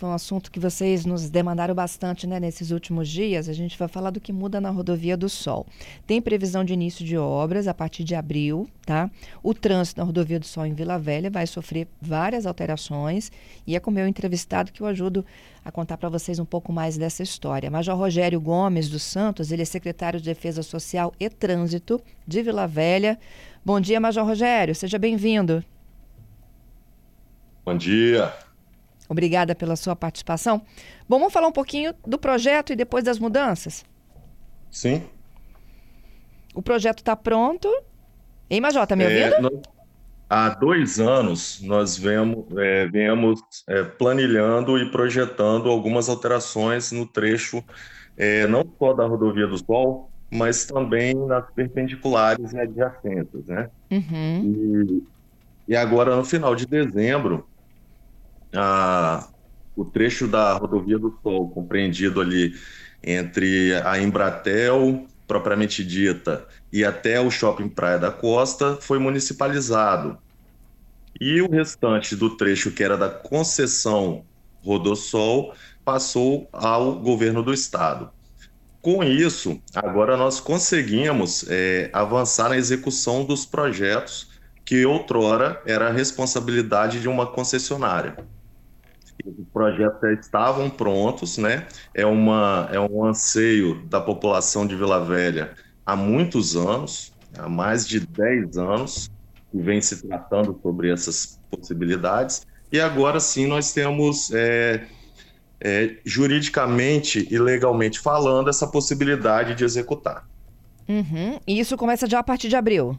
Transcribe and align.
Foi 0.00 0.08
um 0.08 0.14
assunto 0.14 0.50
que 0.50 0.58
vocês 0.58 1.04
nos 1.04 1.28
demandaram 1.28 1.74
bastante 1.74 2.26
né, 2.26 2.40
nesses 2.40 2.70
últimos 2.70 3.06
dias. 3.06 3.50
A 3.50 3.52
gente 3.52 3.78
vai 3.78 3.86
falar 3.86 4.08
do 4.08 4.18
que 4.18 4.32
muda 4.32 4.58
na 4.58 4.70
Rodovia 4.70 5.14
do 5.14 5.28
Sol. 5.28 5.66
Tem 6.06 6.22
previsão 6.22 6.64
de 6.64 6.72
início 6.72 7.04
de 7.04 7.18
obras 7.18 7.68
a 7.68 7.74
partir 7.74 8.02
de 8.02 8.14
abril, 8.14 8.66
tá? 8.86 9.10
O 9.42 9.52
trânsito 9.52 10.00
na 10.00 10.06
Rodovia 10.06 10.40
do 10.40 10.46
Sol 10.46 10.64
em 10.64 10.72
Vila 10.72 10.98
Velha 10.98 11.28
vai 11.28 11.46
sofrer 11.46 11.86
várias 12.00 12.46
alterações 12.46 13.30
e 13.66 13.76
é 13.76 13.78
com 13.78 13.90
o 13.90 13.92
meu 13.92 14.08
entrevistado 14.08 14.72
que 14.72 14.80
eu 14.80 14.86
ajudo 14.86 15.22
a 15.62 15.70
contar 15.70 15.98
para 15.98 16.08
vocês 16.08 16.38
um 16.38 16.46
pouco 16.46 16.72
mais 16.72 16.96
dessa 16.96 17.22
história. 17.22 17.70
Major 17.70 17.94
Rogério 17.94 18.40
Gomes 18.40 18.88
dos 18.88 19.02
Santos, 19.02 19.52
ele 19.52 19.60
é 19.60 19.66
secretário 19.66 20.18
de 20.18 20.24
Defesa 20.24 20.62
Social 20.62 21.12
e 21.20 21.28
Trânsito 21.28 22.00
de 22.26 22.42
Vila 22.42 22.66
Velha. 22.66 23.18
Bom 23.62 23.78
dia, 23.78 24.00
Major 24.00 24.24
Rogério, 24.24 24.74
seja 24.74 24.98
bem-vindo. 24.98 25.62
Bom 27.66 27.76
dia. 27.76 28.32
Obrigada 29.10 29.56
pela 29.56 29.74
sua 29.74 29.96
participação. 29.96 30.62
Bom, 31.08 31.18
vamos 31.18 31.32
falar 31.32 31.48
um 31.48 31.52
pouquinho 31.52 31.92
do 32.06 32.16
projeto 32.16 32.72
e 32.72 32.76
depois 32.76 33.02
das 33.02 33.18
mudanças? 33.18 33.84
Sim. 34.70 35.02
O 36.54 36.62
projeto 36.62 37.00
está 37.00 37.16
pronto. 37.16 37.68
Ei, 38.48 38.60
Major, 38.60 38.84
está 38.84 38.94
me 38.94 39.02
é, 39.02 39.06
ouvindo? 39.08 39.34
É, 39.34 39.40
nós, 39.40 39.62
há 40.28 40.50
dois 40.50 41.00
anos 41.00 41.60
nós 41.60 41.98
vemos, 41.98 42.46
é, 42.56 42.86
viemos 42.86 43.40
é, 43.68 43.82
planilhando 43.82 44.78
e 44.78 44.88
projetando 44.92 45.68
algumas 45.68 46.08
alterações 46.08 46.92
no 46.92 47.04
trecho, 47.04 47.64
é, 48.16 48.46
não 48.46 48.64
só 48.78 48.92
da 48.92 49.06
rodovia 49.06 49.48
do 49.48 49.58
Sol, 49.58 50.08
mas 50.30 50.64
também 50.64 51.14
nas 51.14 51.50
perpendiculares 51.50 52.52
e 52.52 52.60
adjacentes, 52.60 53.44
né? 53.46 53.68
Uhum. 53.90 55.02
E, 55.66 55.72
e 55.72 55.76
agora, 55.76 56.14
no 56.14 56.24
final 56.24 56.54
de 56.54 56.64
dezembro, 56.64 57.44
a, 58.52 58.89
o 59.76 59.84
trecho 59.84 60.26
da 60.26 60.52
rodovia 60.54 60.98
do 60.98 61.18
Sol, 61.22 61.48
compreendido 61.50 62.20
ali 62.20 62.54
entre 63.02 63.74
a 63.84 63.98
Embratel, 63.98 65.06
propriamente 65.26 65.84
dita, 65.84 66.46
e 66.72 66.84
até 66.84 67.20
o 67.20 67.30
Shopping 67.30 67.68
Praia 67.68 67.98
da 67.98 68.10
Costa, 68.10 68.76
foi 68.80 68.98
municipalizado. 68.98 70.18
E 71.20 71.40
o 71.40 71.50
restante 71.50 72.16
do 72.16 72.36
trecho, 72.36 72.70
que 72.70 72.82
era 72.82 72.96
da 72.96 73.08
concessão 73.08 74.24
Rodossol, 74.62 75.54
passou 75.84 76.48
ao 76.52 76.96
governo 76.96 77.42
do 77.42 77.52
estado. 77.52 78.10
Com 78.80 79.04
isso, 79.04 79.60
agora 79.74 80.16
nós 80.16 80.40
conseguimos 80.40 81.44
é, 81.48 81.90
avançar 81.92 82.48
na 82.48 82.56
execução 82.56 83.24
dos 83.24 83.44
projetos 83.44 84.30
que 84.64 84.86
outrora 84.86 85.60
era 85.66 85.88
a 85.88 85.92
responsabilidade 85.92 87.00
de 87.00 87.08
uma 87.08 87.26
concessionária. 87.26 88.16
Os 89.24 89.46
projetos 89.52 90.00
já 90.00 90.12
estavam 90.12 90.70
prontos, 90.70 91.38
né? 91.38 91.66
É, 91.94 92.04
uma, 92.06 92.68
é 92.72 92.80
um 92.80 93.04
anseio 93.04 93.82
da 93.86 94.00
população 94.00 94.66
de 94.66 94.76
Vila 94.76 95.04
Velha 95.04 95.54
há 95.84 95.96
muitos 95.96 96.56
anos, 96.56 97.12
há 97.36 97.48
mais 97.48 97.86
de 97.86 98.00
10 98.00 98.56
anos, 98.56 99.10
que 99.50 99.58
vem 99.58 99.80
se 99.80 100.06
tratando 100.06 100.58
sobre 100.62 100.90
essas 100.90 101.40
possibilidades. 101.50 102.46
E 102.72 102.80
agora 102.80 103.18
sim 103.18 103.46
nós 103.46 103.72
temos, 103.72 104.30
é, 104.32 104.86
é, 105.60 105.96
juridicamente 106.04 107.26
e 107.30 107.38
legalmente 107.38 107.98
falando, 107.98 108.48
essa 108.48 108.66
possibilidade 108.66 109.54
de 109.54 109.64
executar. 109.64 110.28
Uhum. 110.88 111.38
E 111.46 111.58
isso 111.58 111.76
começa 111.76 112.06
já 112.06 112.20
a 112.20 112.22
partir 112.22 112.48
de 112.48 112.56
abril? 112.56 112.98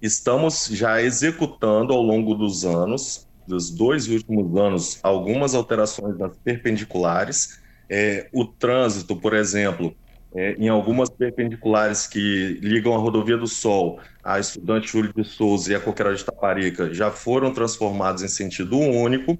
Estamos 0.00 0.66
já 0.66 1.00
executando 1.00 1.92
ao 1.92 2.02
longo 2.02 2.34
dos 2.34 2.64
anos 2.64 3.26
dos 3.46 3.70
dois 3.70 4.08
últimos 4.08 4.56
anos 4.56 4.98
algumas 5.02 5.54
alterações 5.54 6.18
nas 6.18 6.36
perpendiculares. 6.38 7.60
É, 7.88 8.28
o 8.32 8.46
trânsito, 8.46 9.16
por 9.16 9.34
exemplo, 9.34 9.94
é, 10.34 10.54
em 10.54 10.68
algumas 10.68 11.10
perpendiculares 11.10 12.06
que 12.06 12.58
ligam 12.62 12.94
a 12.94 12.98
Rodovia 12.98 13.36
do 13.36 13.46
Sol, 13.46 14.00
a 14.24 14.38
Estudante 14.40 14.88
Júlio 14.88 15.12
de 15.14 15.24
Souza 15.24 15.72
e 15.72 15.74
a 15.74 15.80
Coqueira 15.80 16.14
de 16.14 16.24
Taparica, 16.24 16.92
já 16.94 17.10
foram 17.10 17.52
transformados 17.52 18.22
em 18.22 18.28
sentido 18.28 18.78
único. 18.78 19.38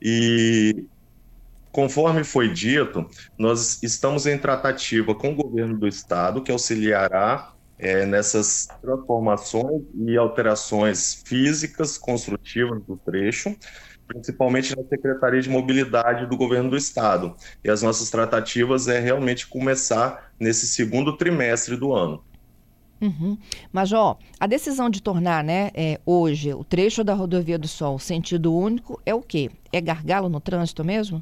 E, 0.00 0.86
conforme 1.70 2.24
foi 2.24 2.52
dito, 2.52 3.08
nós 3.38 3.80
estamos 3.82 4.26
em 4.26 4.36
tratativa 4.36 5.14
com 5.14 5.32
o 5.32 5.36
governo 5.36 5.78
do 5.78 5.86
estado, 5.86 6.42
que 6.42 6.50
auxiliará 6.50 7.52
é, 7.78 8.06
nessas 8.06 8.68
transformações 8.80 9.82
e 9.94 10.16
alterações 10.16 11.22
físicas, 11.24 11.98
construtivas 11.98 12.82
do 12.84 12.96
trecho, 12.96 13.56
principalmente 14.06 14.76
na 14.76 14.84
Secretaria 14.84 15.40
de 15.40 15.48
Mobilidade 15.48 16.26
do 16.26 16.36
Governo 16.36 16.70
do 16.70 16.76
Estado. 16.76 17.34
E 17.64 17.70
as 17.70 17.82
nossas 17.82 18.10
tratativas 18.10 18.88
é 18.88 19.00
realmente 19.00 19.46
começar 19.46 20.32
nesse 20.38 20.66
segundo 20.66 21.16
trimestre 21.16 21.76
do 21.76 21.92
ano. 21.92 22.22
Uhum. 23.00 23.36
Major, 23.72 24.16
a 24.38 24.46
decisão 24.46 24.88
de 24.88 25.02
tornar, 25.02 25.42
né, 25.42 25.72
é, 25.74 26.00
hoje 26.06 26.54
o 26.54 26.62
trecho 26.62 27.02
da 27.02 27.14
rodovia 27.14 27.58
do 27.58 27.66
Sol 27.66 27.98
sentido 27.98 28.54
único 28.54 29.00
é 29.04 29.12
o 29.12 29.20
quê? 29.20 29.50
É 29.72 29.80
gargalo 29.80 30.28
no 30.28 30.40
trânsito 30.40 30.84
mesmo? 30.84 31.20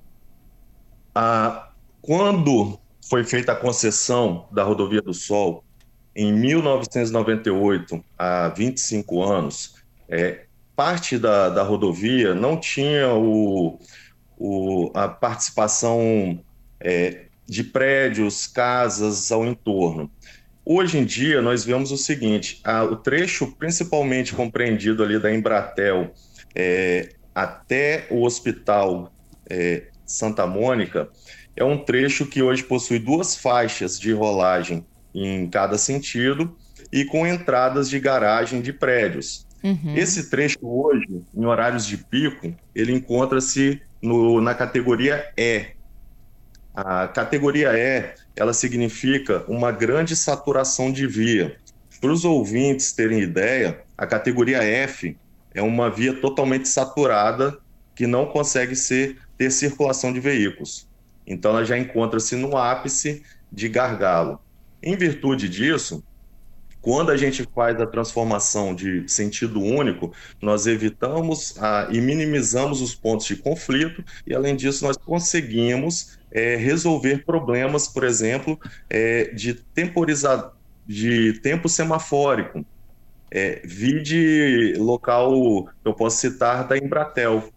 Ah, 1.15 1.71
quando 2.03 2.79
foi 3.09 3.25
feita 3.25 3.53
a 3.53 3.57
concessão 3.57 4.47
da 4.53 4.63
rodovia 4.63 5.01
do 5.01 5.15
Sol, 5.15 5.65
em 6.15 6.33
1998, 6.33 8.05
há 8.19 8.49
25 8.49 9.23
anos, 9.23 9.77
é, 10.09 10.45
parte 10.75 11.19
da, 11.19 11.49
da 11.49 11.63
rodovia 11.63 12.35
não 12.35 12.57
tinha 12.59 13.13
o, 13.15 13.79
o, 14.39 14.91
a 14.95 15.09
participação 15.09 16.43
é, 16.81 17.27
de 17.47 17.63
prédios, 17.63 18.47
casas 18.47 19.31
ao 19.31 19.45
entorno. 19.45 20.11
Hoje 20.65 20.99
em 20.99 21.05
dia, 21.05 21.43
nós 21.43 21.65
vemos 21.65 21.91
o 21.93 21.97
seguinte: 21.97 22.61
a, 22.65 22.83
o 22.85 22.97
trecho, 22.97 23.55
principalmente 23.59 24.35
compreendido 24.35 25.03
ali 25.03 25.19
da 25.19 25.33
Embratel 25.33 26.13
é, 26.55 27.11
até 27.35 28.07
o 28.11 28.25
Hospital 28.25 29.13
é, 29.49 29.89
Santa 30.05 30.47
Mônica, 30.47 31.09
é 31.57 31.65
um 31.65 31.77
trecho 31.77 32.27
que 32.27 32.43
hoje 32.43 32.63
possui 32.63 32.99
duas 32.99 33.37
faixas 33.37 33.99
de 33.99 34.13
rolagem 34.13 34.85
em 35.15 35.49
cada 35.49 35.77
sentido 35.79 36.57
e 36.93 37.05
com 37.05 37.27
entradas 37.27 37.89
de 37.89 37.99
garagem 37.99 38.61
de 38.61 38.73
prédios. 38.73 39.47
Uhum. 39.63 39.95
Esse 39.95 40.31
trecho 40.31 40.59
hoje, 40.63 41.23
em 41.35 41.45
horários 41.45 41.87
de 41.87 41.97
pico, 41.99 42.55
ele 42.75 42.93
encontra-se 42.93 43.81
na 44.43 44.55
categoria 44.55 45.31
E. 45.37 45.67
A 46.75 47.09
categoria 47.09 47.73
E, 47.75 48.15
ela 48.35 48.55
significa 48.55 49.45
uma 49.47 49.71
grande 49.71 50.17
saturação 50.17 50.91
de 50.91 51.07
via. 51.07 51.57
Para 52.01 52.11
os 52.11 52.25
ouvintes 52.25 52.93
terem 52.93 53.21
ideia, 53.21 53.83
a 53.99 54.07
categoria 54.07 54.63
F 54.63 55.17
é 55.53 55.61
uma 55.61 55.91
via 55.91 56.15
totalmente 56.15 56.67
saturada 56.69 57.59
que 57.95 58.07
não 58.07 58.25
consegue 58.25 58.75
ser, 58.75 59.19
ter 59.37 59.51
circulação 59.51 60.11
de 60.11 60.21
veículos. 60.21 60.89
Então 61.27 61.51
ela 61.51 61.65
já 61.65 61.77
encontra-se 61.77 62.35
no 62.37 62.57
ápice 62.57 63.23
de 63.53 63.69
gargalo. 63.69 64.41
Em 64.83 64.97
virtude 64.97 65.49
disso, 65.49 66.03
quando 66.81 67.11
a 67.11 67.17
gente 67.17 67.47
faz 67.55 67.79
a 67.81 67.87
transformação 67.87 68.75
de 68.75 69.07
sentido 69.07 69.61
único, 69.61 70.13
nós 70.41 70.67
evitamos 70.67 71.55
a, 71.59 71.89
e 71.91 72.01
minimizamos 72.01 72.81
os 72.81 72.95
pontos 72.95 73.27
de 73.27 73.37
conflito 73.37 74.03
e, 74.27 74.35
além 74.35 74.57
disso, 74.57 74.85
nós 74.85 74.97
conseguimos 74.97 76.19
é, 76.31 76.57
resolver 76.57 77.25
problemas, 77.25 77.87
por 77.87 78.05
exemplo, 78.05 78.59
é, 78.89 79.25
de 79.35 79.55
temporizar, 79.55 80.53
de 80.87 81.35
tempo 81.41 81.69
semafórico. 81.69 82.65
É, 83.31 83.61
vide 83.65 84.75
local, 84.79 85.69
eu 85.85 85.95
posso 85.95 86.17
citar, 86.17 86.67
da 86.67 86.77
Embratel, 86.77 87.53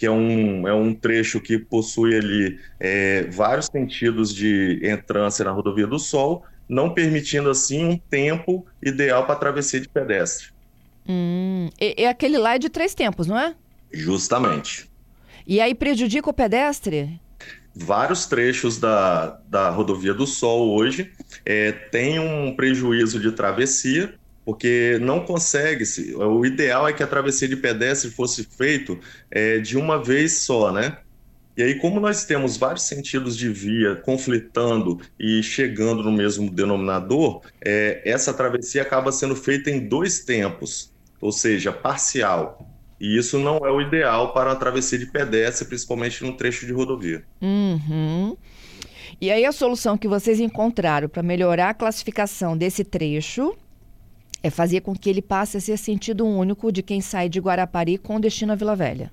que 0.00 0.06
é 0.06 0.10
um, 0.10 0.66
é 0.66 0.72
um 0.72 0.94
trecho 0.94 1.38
que 1.38 1.58
possui 1.58 2.16
ali 2.16 2.58
é, 2.80 3.24
vários 3.24 3.66
sentidos 3.66 4.34
de 4.34 4.80
entrância 4.82 5.44
na 5.44 5.50
rodovia 5.50 5.86
do 5.86 5.98
Sol, 5.98 6.42
não 6.66 6.94
permitindo 6.94 7.50
assim 7.50 7.84
um 7.84 7.98
tempo 7.98 8.64
ideal 8.82 9.26
para 9.26 9.36
travessia 9.36 9.78
de 9.78 9.90
pedestre. 9.90 10.54
Hum, 11.06 11.68
e, 11.78 12.00
e, 12.00 12.06
aquele 12.06 12.38
lá 12.38 12.54
é 12.54 12.58
de 12.58 12.70
três 12.70 12.94
tempos, 12.94 13.26
não 13.26 13.38
é? 13.38 13.54
Justamente. 13.92 14.88
E 15.46 15.60
aí 15.60 15.74
prejudica 15.74 16.30
o 16.30 16.32
pedestre? 16.32 17.20
Vários 17.74 18.24
trechos 18.24 18.78
da, 18.78 19.38
da 19.48 19.68
rodovia 19.68 20.14
do 20.14 20.26
Sol 20.26 20.70
hoje 20.70 21.12
é, 21.44 21.72
tem 21.72 22.18
um 22.18 22.56
prejuízo 22.56 23.20
de 23.20 23.32
travessia 23.32 24.14
porque 24.44 24.98
não 25.00 25.20
consegue-se. 25.24 26.14
O 26.14 26.44
ideal 26.44 26.88
é 26.88 26.92
que 26.92 27.02
a 27.02 27.06
travessia 27.06 27.48
de 27.48 27.56
pedestre 27.56 28.10
fosse 28.10 28.44
feito 28.44 28.98
é, 29.30 29.58
de 29.58 29.76
uma 29.76 30.02
vez 30.02 30.38
só, 30.38 30.72
né? 30.72 30.98
E 31.56 31.62
aí, 31.62 31.74
como 31.74 32.00
nós 32.00 32.24
temos 32.24 32.56
vários 32.56 32.84
sentidos 32.84 33.36
de 33.36 33.48
via 33.50 33.96
conflitando 33.96 35.00
e 35.18 35.42
chegando 35.42 36.02
no 36.02 36.12
mesmo 36.12 36.50
denominador, 36.50 37.42
é, 37.62 38.00
essa 38.04 38.32
travessia 38.32 38.82
acaba 38.82 39.12
sendo 39.12 39.36
feita 39.36 39.70
em 39.70 39.86
dois 39.86 40.20
tempos, 40.20 40.92
ou 41.20 41.30
seja, 41.30 41.70
parcial. 41.70 42.66
E 43.00 43.16
isso 43.16 43.38
não 43.38 43.58
é 43.58 43.70
o 43.70 43.80
ideal 43.80 44.32
para 44.32 44.52
a 44.52 44.56
travessia 44.56 44.98
de 44.98 45.06
pedestre, 45.06 45.66
principalmente 45.66 46.22
no 46.24 46.34
trecho 46.34 46.66
de 46.66 46.72
rodovia. 46.72 47.24
Uhum. 47.42 48.36
E 49.20 49.30
aí 49.30 49.44
a 49.44 49.52
solução 49.52 49.98
que 49.98 50.08
vocês 50.08 50.40
encontraram 50.40 51.08
para 51.08 51.22
melhorar 51.22 51.70
a 51.70 51.74
classificação 51.74 52.56
desse 52.56 52.84
trecho 52.84 53.54
é 54.42 54.50
fazer 54.50 54.80
com 54.80 54.94
que 54.94 55.08
ele 55.10 55.22
passe 55.22 55.56
a 55.56 55.60
ser 55.60 55.76
sentido 55.76 56.26
único 56.26 56.72
de 56.72 56.82
quem 56.82 57.00
sai 57.00 57.28
de 57.28 57.40
Guarapari 57.40 57.98
com 57.98 58.20
destino 58.20 58.52
à 58.52 58.56
Vila 58.56 58.74
Velha. 58.74 59.10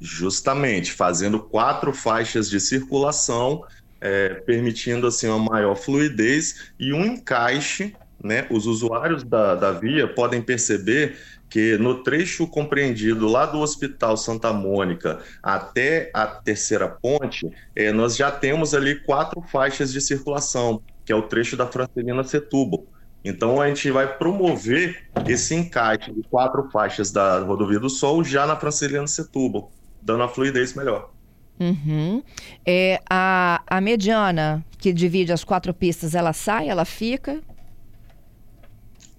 Justamente, 0.00 0.92
fazendo 0.92 1.40
quatro 1.40 1.92
faixas 1.92 2.50
de 2.50 2.60
circulação, 2.60 3.64
é, 4.00 4.34
permitindo 4.34 5.06
assim 5.06 5.26
uma 5.26 5.38
maior 5.38 5.74
fluidez 5.74 6.70
e 6.78 6.92
um 6.92 7.04
encaixe. 7.04 7.94
Né? 8.22 8.46
Os 8.50 8.66
usuários 8.66 9.22
da, 9.24 9.54
da 9.54 9.72
via 9.72 10.06
podem 10.06 10.42
perceber 10.42 11.16
que 11.48 11.78
no 11.78 12.02
trecho 12.02 12.46
compreendido 12.46 13.26
lá 13.28 13.46
do 13.46 13.60
Hospital 13.60 14.16
Santa 14.16 14.52
Mônica 14.52 15.20
até 15.42 16.10
a 16.12 16.26
terceira 16.26 16.88
ponte, 16.88 17.48
é, 17.74 17.92
nós 17.92 18.16
já 18.16 18.30
temos 18.30 18.74
ali 18.74 18.96
quatro 19.00 19.40
faixas 19.40 19.92
de 19.92 20.00
circulação, 20.00 20.82
que 21.04 21.12
é 21.12 21.16
o 21.16 21.22
trecho 21.22 21.56
da 21.56 21.66
Francelina 21.66 22.24
Setúbal. 22.24 22.84
Então 23.26 23.60
a 23.60 23.66
gente 23.66 23.90
vai 23.90 24.16
promover 24.16 25.04
esse 25.26 25.52
encaixe 25.52 26.12
de 26.12 26.22
quatro 26.30 26.70
faixas 26.70 27.10
da 27.10 27.40
Rodovia 27.40 27.80
do 27.80 27.90
Sol 27.90 28.22
já 28.22 28.46
na 28.46 28.54
Francelina 28.54 29.06
Setúbal, 29.08 29.72
dando 30.00 30.22
a 30.22 30.28
fluidez 30.28 30.74
melhor. 30.74 31.10
Uhum. 31.58 32.22
É, 32.64 33.00
a, 33.10 33.60
a 33.66 33.80
mediana 33.80 34.64
que 34.78 34.92
divide 34.92 35.32
as 35.32 35.42
quatro 35.42 35.74
pistas, 35.74 36.14
ela 36.14 36.32
sai, 36.32 36.68
ela 36.68 36.84
fica? 36.84 37.40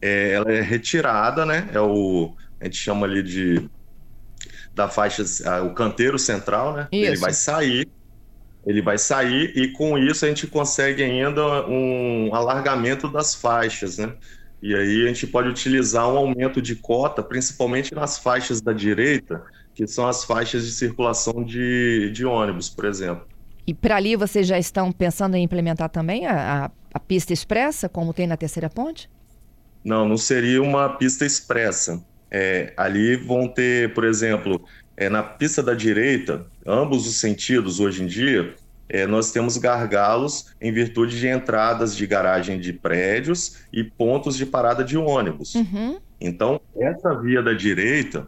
É, 0.02 0.32
ela 0.32 0.54
é 0.54 0.62
retirada, 0.62 1.46
né? 1.46 1.68
É 1.74 1.82
o 1.82 2.34
a 2.62 2.66
gente 2.66 2.78
chama 2.78 3.06
ali 3.06 3.22
de 3.22 3.70
da 4.74 4.88
faixa 4.88 5.24
o 5.64 5.74
canteiro 5.74 6.18
central, 6.18 6.74
né? 6.74 6.88
Isso. 6.94 7.06
Ele 7.12 7.18
vai 7.18 7.34
sair, 7.34 7.90
ele 8.68 8.82
vai 8.82 8.98
sair 8.98 9.54
e 9.56 9.70
com 9.70 9.98
isso 9.98 10.26
a 10.26 10.28
gente 10.28 10.46
consegue 10.46 11.02
ainda 11.02 11.66
um 11.68 12.36
alargamento 12.36 13.08
das 13.08 13.34
faixas, 13.34 13.98
né? 13.98 14.14
E 14.62 14.76
aí 14.76 15.06
a 15.06 15.08
gente 15.08 15.26
pode 15.26 15.48
utilizar 15.48 16.12
um 16.12 16.18
aumento 16.18 16.62
de 16.62 16.76
cota, 16.76 17.24
principalmente 17.24 17.96
nas 17.96 18.18
faixas 18.18 18.60
da 18.60 18.74
direita, 18.74 19.42
que 19.74 19.88
são 19.88 20.06
as 20.06 20.26
faixas 20.26 20.66
de 20.66 20.72
circulação 20.72 21.46
de, 21.46 22.12
de 22.12 22.26
ônibus, 22.26 22.70
por 22.70 22.84
exemplo. 22.86 23.26
E 23.66 23.74
para 23.74 23.96
ali 23.96 24.18
vocês 24.18 24.46
já 24.46 24.60
estão 24.60 24.92
pensando 24.92 25.36
em 25.36 25.44
implementar 25.44 25.90
também 25.90 26.26
a, 26.26 26.66
a, 26.66 26.72
a, 26.94 27.00
pista 27.00 27.32
expressa, 27.32 27.88
como 27.88 28.14
tem 28.14 28.28
na 28.28 28.36
terceira 28.36 28.70
ponte? 28.70 29.10
Não, 29.84 30.08
não 30.08 30.18
seria 30.18 30.62
uma 30.62 30.90
pista 30.90 31.26
expressa. 31.26 32.04
É, 32.30 32.74
ali 32.76 33.16
vão 33.16 33.48
ter, 33.48 33.94
por 33.94 34.04
exemplo, 34.04 34.66
é, 34.98 35.10
na 35.10 35.22
pista 35.22 35.62
da 35.62 35.76
direita, 35.76 36.48
ambos 36.66 37.08
os 37.08 37.18
sentidos 37.18 37.80
hoje 37.80 38.04
em 38.04 38.08
dia, 38.08 38.56
é, 38.90 39.06
nós 39.06 39.32
temos 39.32 39.58
gargalos 39.58 40.48
em 40.60 40.72
virtude 40.72 41.20
de 41.20 41.28
entradas 41.28 41.96
de 41.96 42.08
garagem 42.08 42.60
de 42.60 42.74
prédios 42.74 43.58
e 43.72 43.84
pontos 43.84 44.36
de 44.36 44.46
parada 44.46 44.84
de 44.84 44.98
ônibus. 44.98 45.54
Uhum. 45.56 46.00
Então, 46.20 46.60
essa 46.76 47.14
via 47.22 47.44
da 47.44 47.54
direita, 47.54 48.28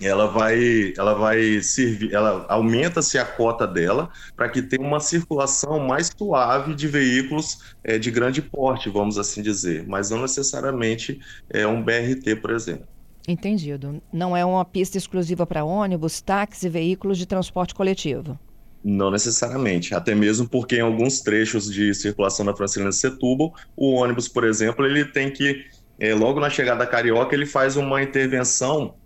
ela 0.00 0.26
vai, 0.26 0.92
ela 0.96 1.14
vai 1.14 1.60
servir, 1.62 2.12
ela 2.12 2.46
aumenta-se 2.48 3.18
a 3.18 3.24
cota 3.24 3.66
dela 3.66 4.10
para 4.34 4.48
que 4.48 4.60
tenha 4.60 4.84
uma 4.84 4.98
circulação 4.98 5.78
mais 5.78 6.10
suave 6.16 6.74
de 6.74 6.88
veículos 6.88 7.74
é, 7.84 7.98
de 7.98 8.10
grande 8.10 8.42
porte, 8.42 8.88
vamos 8.88 9.18
assim 9.18 9.42
dizer, 9.42 9.84
mas 9.86 10.10
não 10.10 10.22
necessariamente 10.22 11.20
é 11.48 11.64
um 11.66 11.82
BRT, 11.82 12.36
por 12.40 12.50
exemplo. 12.50 12.86
Entendido. 13.26 14.02
Não 14.12 14.36
é 14.36 14.44
uma 14.44 14.64
pista 14.64 14.98
exclusiva 14.98 15.46
para 15.46 15.64
ônibus, 15.64 16.20
táxi 16.20 16.66
e 16.66 16.70
veículos 16.70 17.18
de 17.18 17.26
transporte 17.26 17.74
coletivo. 17.74 18.38
Não 18.84 19.12
necessariamente, 19.12 19.94
até 19.94 20.12
mesmo 20.12 20.48
porque 20.48 20.76
em 20.76 20.80
alguns 20.80 21.20
trechos 21.20 21.72
de 21.72 21.94
circulação 21.94 22.44
da 22.44 22.54
Francelina 22.54 22.90
Setúbal, 22.90 23.54
o 23.76 23.92
ônibus, 23.92 24.26
por 24.26 24.42
exemplo, 24.42 24.84
ele 24.84 25.04
tem 25.04 25.30
que, 25.30 25.64
é, 26.00 26.12
logo 26.14 26.40
na 26.40 26.50
chegada 26.50 26.80
da 26.80 26.86
Carioca, 26.86 27.32
ele 27.34 27.46
faz 27.46 27.76
uma 27.76 28.02
intervenção 28.02 28.96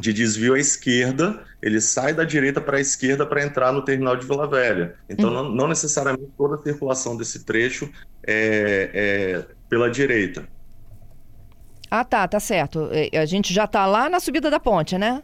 de 0.00 0.12
desvio 0.12 0.54
à 0.54 0.58
esquerda, 0.58 1.44
ele 1.62 1.80
sai 1.80 2.12
da 2.12 2.24
direita 2.24 2.60
para 2.60 2.78
a 2.78 2.80
esquerda 2.80 3.24
para 3.24 3.44
entrar 3.44 3.72
no 3.72 3.84
terminal 3.84 4.16
de 4.16 4.26
Vila 4.26 4.48
Velha. 4.48 4.96
Então, 5.08 5.28
uhum. 5.28 5.34
não, 5.34 5.54
não, 5.54 5.68
necessariamente 5.68 6.32
toda 6.36 6.56
a 6.56 6.62
circulação 6.62 7.16
desse 7.16 7.44
trecho 7.44 7.88
é, 8.26 8.90
é, 8.92 9.44
pela 9.68 9.88
direita. 9.88 10.48
Ah, 11.96 12.04
tá, 12.04 12.26
tá 12.26 12.40
certo. 12.40 12.90
A 13.12 13.24
gente 13.24 13.54
já 13.54 13.66
está 13.66 13.86
lá 13.86 14.08
na 14.08 14.18
subida 14.18 14.50
da 14.50 14.58
ponte, 14.58 14.98
né? 14.98 15.22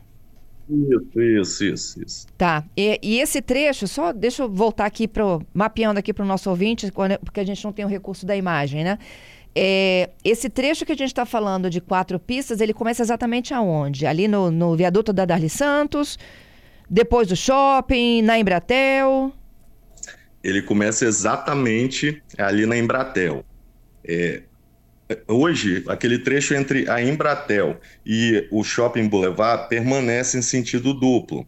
Isso, 0.68 1.20
isso, 1.20 1.64
isso, 1.64 2.04
isso. 2.04 2.26
Tá. 2.38 2.62
E, 2.76 2.96
e, 3.02 3.18
esse 3.18 3.42
trecho, 3.42 3.88
só 3.88 4.12
deixa 4.12 4.44
eu 4.44 4.48
voltar 4.48 4.86
aqui 4.86 5.08
pro 5.08 5.44
mapeando 5.52 5.98
aqui 5.98 6.14
para 6.14 6.24
o 6.24 6.28
nosso 6.28 6.48
ouvinte, 6.48 6.92
porque 7.24 7.40
a 7.40 7.44
gente 7.44 7.64
não 7.64 7.72
tem 7.72 7.84
o 7.84 7.88
recurso 7.88 8.24
da 8.24 8.36
imagem, 8.36 8.84
né? 8.84 9.00
É, 9.52 10.10
esse 10.22 10.48
trecho 10.48 10.86
que 10.86 10.92
a 10.92 10.96
gente 10.96 11.08
está 11.08 11.26
falando 11.26 11.68
de 11.68 11.80
quatro 11.80 12.20
pistas, 12.20 12.60
ele 12.60 12.72
começa 12.72 13.02
exatamente 13.02 13.52
aonde? 13.52 14.06
Ali 14.06 14.28
no, 14.28 14.48
no 14.48 14.76
viaduto 14.76 15.12
da 15.12 15.24
Darli 15.24 15.50
Santos, 15.50 16.16
depois 16.88 17.26
do 17.26 17.34
shopping, 17.34 18.22
na 18.22 18.38
Embratel? 18.38 19.32
Ele 20.40 20.62
começa 20.62 21.04
exatamente 21.04 22.22
ali 22.38 22.64
na 22.64 22.76
Embratel. 22.76 23.44
É, 24.04 24.44
hoje, 25.28 25.84
aquele 25.88 26.18
trecho 26.18 26.54
entre 26.54 26.88
a 26.88 27.02
Embratel 27.02 27.80
e 28.04 28.46
o 28.50 28.62
Shopping 28.62 29.08
Boulevard 29.08 29.68
permanece 29.68 30.38
em 30.38 30.42
sentido 30.42 30.94
duplo 30.94 31.46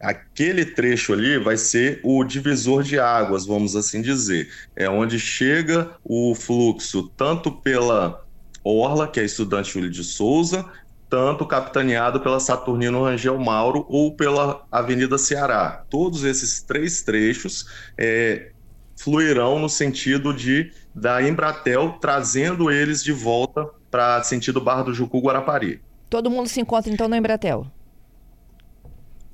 aquele 0.00 0.64
trecho 0.64 1.12
ali 1.12 1.38
vai 1.38 1.56
ser 1.56 2.00
o 2.02 2.22
divisor 2.24 2.82
de 2.82 2.98
águas, 2.98 3.46
vamos 3.46 3.74
assim 3.74 4.00
dizer. 4.00 4.48
É 4.76 4.88
onde 4.88 5.18
chega 5.18 5.90
o 6.04 6.34
fluxo 6.34 7.08
tanto 7.16 7.50
pela 7.50 8.24
Orla, 8.62 9.08
que 9.08 9.20
é 9.20 9.24
estudante 9.24 9.72
Júlio 9.72 9.90
de 9.90 10.04
Souza, 10.04 10.64
tanto 11.08 11.46
capitaneado 11.46 12.20
pela 12.20 12.38
Saturnino 12.38 13.02
Rangel 13.02 13.38
Mauro 13.38 13.86
ou 13.88 14.14
pela 14.14 14.66
Avenida 14.70 15.16
Ceará. 15.16 15.84
Todos 15.88 16.22
esses 16.24 16.62
três 16.62 17.02
trechos 17.02 17.66
é, 17.96 18.50
fluirão 18.96 19.58
no 19.58 19.68
sentido 19.68 20.34
de 20.34 20.70
da 20.94 21.22
Embratel, 21.22 21.96
trazendo 22.00 22.70
eles 22.70 23.02
de 23.02 23.12
volta 23.12 23.68
para 23.90 24.22
sentido 24.22 24.60
Barra 24.60 24.82
do 24.82 24.94
Jucu 24.94 25.20
Guarapari. 25.20 25.80
Todo 26.10 26.30
mundo 26.30 26.48
se 26.48 26.60
encontra 26.60 26.92
então 26.92 27.08
na 27.08 27.16
Embratel? 27.16 27.66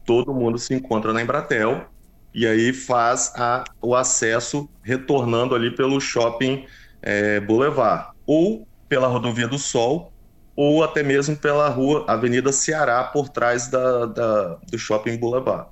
todo 0.05 0.35
mundo 0.35 0.59
se 0.59 0.75
encontra 0.75 1.13
na 1.13 1.23
Embratel 1.23 1.87
e 2.33 2.47
aí 2.47 2.73
faz 2.73 3.33
a, 3.37 3.65
o 3.81 3.95
acesso 3.95 4.69
retornando 4.83 5.55
ali 5.55 5.75
pelo 5.75 6.01
shopping 6.01 6.67
é, 7.03 7.41
Boulevard 7.41 8.09
ou 8.27 8.67
pela 8.89 9.07
rodovia 9.07 9.49
do 9.49 9.59
Sol 9.59 10.13
ou 10.57 10.85
até 10.85 11.03
mesmo 11.03 11.37
pela 11.37 11.69
rua 11.69 12.05
Avenida 12.07 12.53
Ceará 12.53 13.05
por 13.05 13.29
trás 13.29 13.69
da, 13.69 14.07
da 14.07 14.59
do 14.71 14.79
shopping 14.79 15.17
Boulevard. 15.17 15.69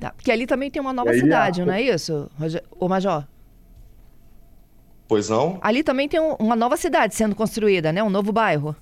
Tá, 0.00 0.12
porque 0.12 0.30
ali 0.30 0.46
também 0.46 0.70
tem 0.70 0.80
uma 0.80 0.92
nova 0.92 1.10
aí, 1.10 1.20
cidade, 1.20 1.62
a... 1.62 1.66
não 1.66 1.72
é 1.72 1.82
isso, 1.82 2.30
o 2.78 2.88
Major? 2.88 3.24
Pois 5.08 5.30
não? 5.30 5.58
Ali 5.62 5.82
também 5.82 6.06
tem 6.06 6.20
um, 6.20 6.34
uma 6.34 6.54
nova 6.54 6.76
cidade 6.76 7.14
sendo 7.14 7.34
construída, 7.34 7.90
né? 7.90 8.02
Um 8.02 8.10
novo 8.10 8.30
bairro. 8.30 8.76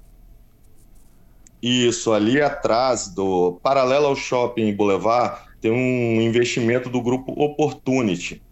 Isso, 1.63 2.13
ali 2.13 2.41
atrás, 2.41 3.09
do 3.09 3.59
paralelo 3.63 4.07
ao 4.07 4.17
Shopping 4.17 4.75
Boulevard, 4.75 5.41
tem 5.61 5.71
um 5.71 6.21
investimento 6.21 6.91
do 6.91 7.01
grupo 7.01 7.33
Opportunity. 7.33 8.43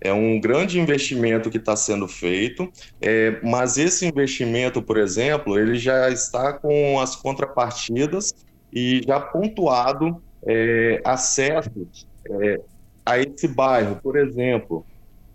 É 0.00 0.12
um 0.12 0.40
grande 0.40 0.80
investimento 0.80 1.50
que 1.50 1.58
está 1.58 1.76
sendo 1.76 2.08
feito, 2.08 2.70
é, 3.00 3.38
mas 3.42 3.76
esse 3.76 4.06
investimento, 4.06 4.80
por 4.80 4.96
exemplo, 4.96 5.58
ele 5.58 5.76
já 5.76 6.08
está 6.10 6.54
com 6.54 6.98
as 6.98 7.14
contrapartidas 7.14 8.34
e 8.72 9.02
já 9.06 9.20
pontuado 9.20 10.22
é, 10.46 11.00
acessos 11.04 12.06
é, 12.30 12.60
a 13.04 13.18
esse 13.18 13.46
bairro. 13.46 13.96
Por 14.02 14.16
exemplo, 14.16 14.86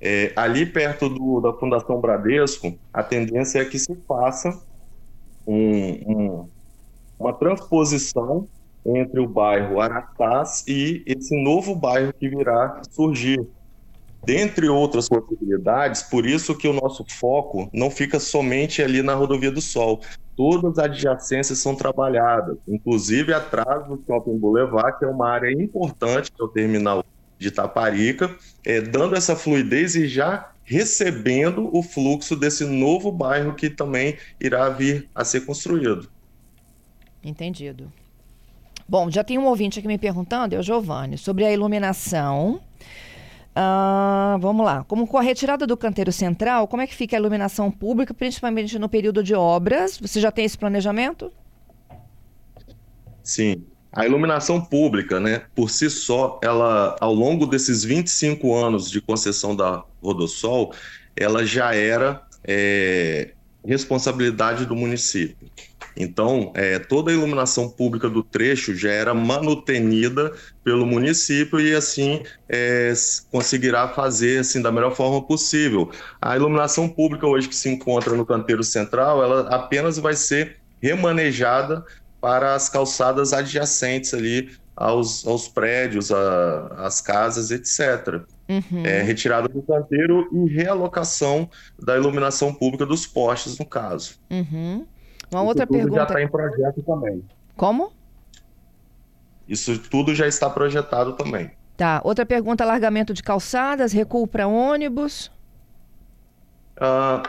é, 0.06 0.34
ali 0.36 0.68
perto 0.68 1.10
do, 1.10 1.42
da 1.42 1.52
Fundação 1.54 2.00
Bradesco, 2.00 2.78
a 2.94 3.02
tendência 3.02 3.60
é 3.60 3.66
que 3.66 3.80
se 3.80 3.96
faça 4.08 4.62
um, 5.48 5.92
um 6.08 6.50
uma 7.18 7.34
transposição 7.34 8.48
entre 8.86 9.20
o 9.20 9.28
bairro 9.28 9.80
Aratás 9.80 10.64
e 10.68 11.02
esse 11.08 11.36
novo 11.42 11.74
bairro 11.74 12.14
que 12.14 12.30
virá 12.30 12.82
surgir. 12.92 13.40
Dentre 14.24 14.68
outras 14.68 15.08
possibilidades, 15.08 16.04
por 16.04 16.26
isso 16.26 16.58
que 16.58 16.68
o 16.68 16.74
nosso 16.74 17.06
foco 17.08 17.70
não 17.72 17.90
fica 17.90 18.20
somente 18.20 18.82
ali 18.82 19.02
na 19.02 19.14
Rodovia 19.14 19.52
do 19.52 19.62
Sol. 19.62 20.02
Todas 20.36 20.78
as 20.78 20.86
adjacências 20.86 21.60
são 21.60 21.76
trabalhadas, 21.76 22.58
inclusive 22.68 23.34
atrás 23.34 23.88
do 23.88 24.04
Shopping 24.06 24.38
Boulevard, 24.38 24.98
que 25.00 25.06
é 25.06 25.08
uma 25.08 25.30
área 25.30 25.52
importante, 25.52 26.32
que 26.32 26.42
é 26.42 26.44
o 26.44 26.48
terminal 26.48 27.04
de 27.46 27.52
Taparica, 27.52 28.36
é, 28.66 28.82
dando 28.82 29.16
essa 29.16 29.36
fluidez 29.36 29.96
e 29.96 30.08
já 30.08 30.52
recebendo 30.64 31.70
o 31.72 31.84
fluxo 31.84 32.36
desse 32.36 32.66
novo 32.66 33.12
bairro 33.12 33.54
que 33.54 33.70
também 33.70 34.18
irá 34.42 34.68
vir 34.70 35.08
a 35.14 35.24
ser 35.24 35.46
construído. 35.46 36.10
Entendido. 37.24 37.92
Bom, 38.88 39.12
já 39.12 39.24
tem 39.24 39.38
um 39.38 39.46
ouvinte 39.46 39.78
aqui 39.78 39.88
me 39.88 39.98
perguntando, 39.98 40.56
é 40.56 40.60
o 40.60 40.64
Giovanni, 40.64 41.18
sobre 41.18 41.46
a 41.46 41.52
iluminação. 41.52 42.60
Ah, 43.56 44.38
vamos 44.40 44.66
lá. 44.66 44.84
Como 44.84 45.08
com 45.08 45.18
a 45.18 45.22
retirada 45.22 45.68
do 45.68 45.78
canteiro 45.78 46.12
central, 46.12 46.68
como 46.68 46.82
é 46.82 46.88
que 46.88 46.96
fica 46.96 47.16
a 47.16 47.20
iluminação 47.20 47.70
pública, 47.70 48.14
principalmente 48.14 48.78
no 48.80 48.90
período 48.90 49.24
de 49.24 49.36
obras? 49.36 50.00
Você 50.00 50.20
já 50.20 50.32
tem 50.32 50.46
esse 50.46 50.58
planejamento? 50.58 51.32
Sim. 53.24 53.64
A 53.96 54.06
iluminação 54.06 54.60
pública, 54.60 55.22
né, 55.22 55.44
por 55.56 55.70
si 55.70 55.90
só, 55.90 56.38
ela, 56.44 56.98
ao 57.00 57.14
longo 57.14 57.46
desses 57.46 57.84
25 57.86 58.54
anos 58.54 58.92
de 58.92 59.00
concessão 59.00 59.56
da 59.56 59.84
Rodosol, 60.04 60.74
ela 61.16 61.46
já 61.46 61.74
era 61.74 62.22
é, 62.44 63.32
responsabilidade 63.66 64.66
do 64.66 64.76
município. 64.76 65.50
Então, 65.98 66.52
é, 66.56 66.78
toda 66.78 67.10
a 67.10 67.14
iluminação 67.14 67.70
pública 67.70 68.10
do 68.10 68.22
trecho 68.22 68.76
já 68.76 68.92
era 68.92 69.14
manutenida 69.14 70.34
pelo 70.62 70.86
município 70.86 71.58
e 71.58 71.74
assim 71.74 72.22
é, 72.50 72.92
conseguirá 73.32 73.88
fazer 73.88 74.40
assim 74.40 74.62
da 74.62 74.74
melhor 74.74 74.94
forma 74.94 75.22
possível. 75.26 75.90
A 76.22 76.36
iluminação 76.36 76.90
pública 76.90 77.26
hoje 77.26 77.48
que 77.48 77.56
se 77.56 77.70
encontra 77.70 78.14
no 78.14 78.26
canteiro 78.26 78.62
central, 78.62 79.24
ela 79.24 79.48
apenas 79.56 79.98
vai 79.98 80.16
ser 80.16 80.58
remanejada 80.82 81.86
para 82.26 82.56
as 82.56 82.68
calçadas 82.68 83.34
adjacentes 83.34 84.12
ali 84.12 84.50
aos, 84.76 85.28
aos 85.28 85.48
prédios, 85.48 86.12
às 86.12 87.00
casas, 87.00 87.52
etc. 87.52 88.26
Uhum. 88.50 88.84
É, 88.84 89.04
retirada 89.04 89.48
do 89.48 89.62
canteiro 89.62 90.28
e 90.34 90.52
realocação 90.52 91.48
da 91.78 91.96
iluminação 91.96 92.52
pública 92.52 92.84
dos 92.84 93.06
postes, 93.06 93.60
no 93.60 93.66
caso. 93.68 94.16
Uhum. 94.32 94.88
Uma 95.32 95.42
Isso 95.42 95.48
outra 95.50 95.68
pergunta. 95.68 95.98
já 95.98 96.04
está 96.04 96.24
em 96.24 96.28
projeto 96.28 96.82
também. 96.82 97.24
Como? 97.56 97.94
Isso 99.48 99.78
tudo 99.78 100.16
já 100.16 100.26
está 100.28 100.50
projetado 100.50 101.14
também. 101.14 101.52
Tá. 101.78 102.02
Outra 102.04 102.26
pergunta: 102.26 102.64
alargamento 102.64 103.14
de 103.14 103.22
calçadas, 103.22 103.94
recuo 103.94 104.26
para 104.26 104.48
ônibus? 104.48 105.32
Ah, 106.76 107.22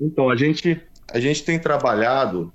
então, 0.00 0.28
a 0.28 0.34
gente, 0.34 0.82
a 1.12 1.20
gente 1.20 1.44
tem 1.44 1.60
trabalhado, 1.60 2.52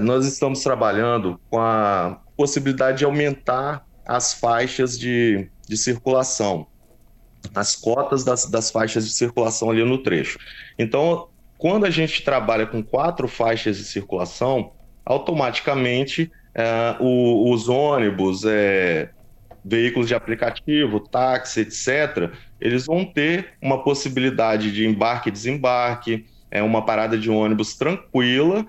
nós 0.00 0.26
estamos 0.26 0.62
trabalhando 0.62 1.40
com 1.50 1.58
a 1.58 2.20
possibilidade 2.36 2.98
de 2.98 3.04
aumentar 3.04 3.86
as 4.06 4.34
faixas 4.34 4.98
de, 4.98 5.48
de 5.68 5.76
circulação, 5.76 6.66
as 7.54 7.76
cotas 7.76 8.24
das, 8.24 8.46
das 8.46 8.70
faixas 8.70 9.06
de 9.06 9.12
circulação 9.12 9.70
ali 9.70 9.84
no 9.84 9.98
trecho. 9.98 10.38
Então, 10.78 11.28
quando 11.58 11.86
a 11.86 11.90
gente 11.90 12.22
trabalha 12.22 12.66
com 12.66 12.82
quatro 12.82 13.28
faixas 13.28 13.76
de 13.76 13.84
circulação, 13.84 14.72
automaticamente 15.04 16.30
é, 16.54 16.96
o, 17.00 17.50
os 17.52 17.68
ônibus, 17.68 18.44
é, 18.44 19.10
veículos 19.64 20.08
de 20.08 20.14
aplicativo, 20.14 21.00
táxi, 21.00 21.60
etc., 21.60 22.30
eles 22.60 22.86
vão 22.86 23.04
ter 23.04 23.54
uma 23.62 23.82
possibilidade 23.82 24.72
de 24.72 24.86
embarque 24.86 25.28
e 25.28 25.32
desembarque, 25.32 26.26
é 26.50 26.62
uma 26.62 26.84
parada 26.84 27.18
de 27.18 27.30
ônibus 27.30 27.74
tranquila, 27.76 28.66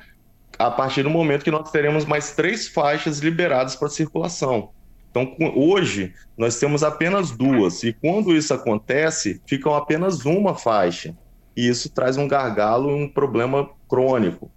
a 0.57 0.71
partir 0.71 1.03
do 1.03 1.09
momento 1.09 1.43
que 1.43 1.51
nós 1.51 1.71
teremos 1.71 2.05
mais 2.05 2.31
três 2.31 2.67
faixas 2.67 3.19
liberadas 3.19 3.75
para 3.75 3.89
circulação. 3.89 4.69
Então, 5.09 5.33
hoje, 5.55 6.13
nós 6.38 6.59
temos 6.59 6.83
apenas 6.83 7.31
duas, 7.31 7.83
e 7.83 7.93
quando 7.93 8.35
isso 8.35 8.53
acontece, 8.53 9.41
ficam 9.47 9.74
apenas 9.74 10.25
uma 10.25 10.55
faixa 10.55 11.15
e 11.55 11.67
isso 11.67 11.89
traz 11.89 12.17
um 12.17 12.27
gargalo, 12.27 12.93
um 12.93 13.07
problema 13.07 13.69
crônico. 13.88 14.51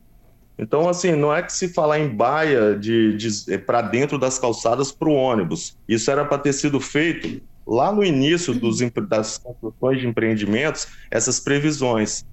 Então, 0.59 0.89
assim, 0.89 1.13
não 1.13 1.33
é 1.33 1.43
que 1.43 1.53
se 1.53 1.69
falar 1.69 2.01
em 2.01 2.09
baia 2.09 2.77
de, 2.77 3.17
de 3.17 3.55
é, 3.55 3.57
para 3.57 3.81
dentro 3.81 4.19
das 4.19 4.39
calçadas 4.39 4.91
para 4.91 5.09
o 5.09 5.15
ônibus. 5.15 5.79
Isso 5.89 6.11
era 6.11 6.25
para 6.25 6.39
ter 6.39 6.53
sido 6.53 6.81
feito 6.81 7.41
lá 7.65 7.93
no 7.93 8.03
início 8.03 8.53
dos, 8.53 8.81
das 9.09 9.39
construções 9.39 10.01
de 10.01 10.09
empreendimentos, 10.09 10.89
essas 11.11 11.39
previsões. 11.39 12.27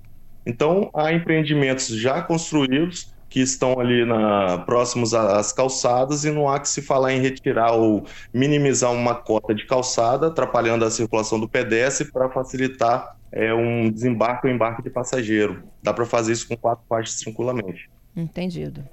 Então, 0.44 0.90
há 0.96 1.14
empreendimentos 1.14 1.88
já 1.88 2.22
construídos 2.22 3.14
que 3.36 3.42
estão 3.42 3.78
ali 3.78 4.06
na, 4.06 4.60
próximos 4.60 5.14
às 5.14 5.52
calçadas 5.52 6.24
e 6.24 6.32
não 6.32 6.48
há 6.48 6.58
que 6.58 6.70
se 6.70 6.82
falar 6.82 7.12
em 7.12 7.20
retirar 7.20 7.74
ou 7.74 8.06
minimizar 8.34 8.94
uma 8.94 9.14
cota 9.14 9.54
de 9.54 9.66
calçada, 9.66 10.28
atrapalhando 10.28 10.86
a 10.86 10.90
circulação 10.90 11.38
do 11.38 11.46
pedestre 11.46 12.10
para 12.10 12.30
facilitar 12.30 13.18
é, 13.34 13.54
um 13.54 13.92
desembarque 13.92 14.48
ou 14.48 14.54
embarque 14.54 14.82
de 14.82 14.90
passageiro. 14.90 15.64
Dá 15.84 15.94
para 15.94 16.06
fazer 16.06 16.32
isso 16.32 16.48
com 16.48 16.56
quatro 16.56 16.86
faixas 16.88 17.20
tranquilamente. 17.20 17.90
Entendido. 18.16 18.88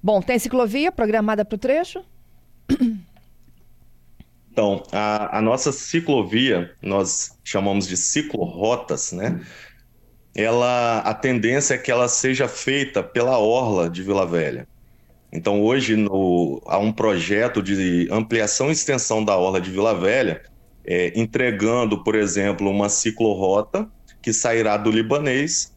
Bom, 0.00 0.22
tem 0.22 0.38
ciclovia 0.38 0.92
programada 0.92 1.44
para 1.44 1.56
o 1.56 1.58
trecho? 1.58 2.04
Então, 4.56 4.82
a, 4.90 5.36
a, 5.36 5.42
nossa 5.42 5.70
ciclovia, 5.70 6.74
nós 6.80 7.38
chamamos 7.44 7.86
de 7.86 7.94
ciclorotas, 7.94 9.12
né? 9.12 9.38
Ela, 10.36 10.98
a 10.98 11.14
tendência 11.14 11.74
é 11.74 11.78
que 11.78 11.90
ela 11.90 12.08
seja 12.08 12.46
feita 12.46 13.02
pela 13.02 13.38
orla 13.38 13.88
de 13.88 14.02
Vila 14.02 14.26
Velha. 14.26 14.68
Então, 15.32 15.62
hoje 15.62 15.96
no, 15.96 16.60
há 16.66 16.78
um 16.78 16.92
projeto 16.92 17.62
de 17.62 18.06
ampliação 18.12 18.68
e 18.68 18.72
extensão 18.72 19.24
da 19.24 19.34
orla 19.34 19.62
de 19.62 19.70
Vila 19.70 19.94
Velha, 19.98 20.42
é, 20.84 21.18
entregando, 21.18 22.04
por 22.04 22.14
exemplo, 22.14 22.70
uma 22.70 22.90
ciclorota 22.90 23.88
que 24.20 24.30
sairá 24.30 24.76
do 24.76 24.90
libanês 24.90 25.74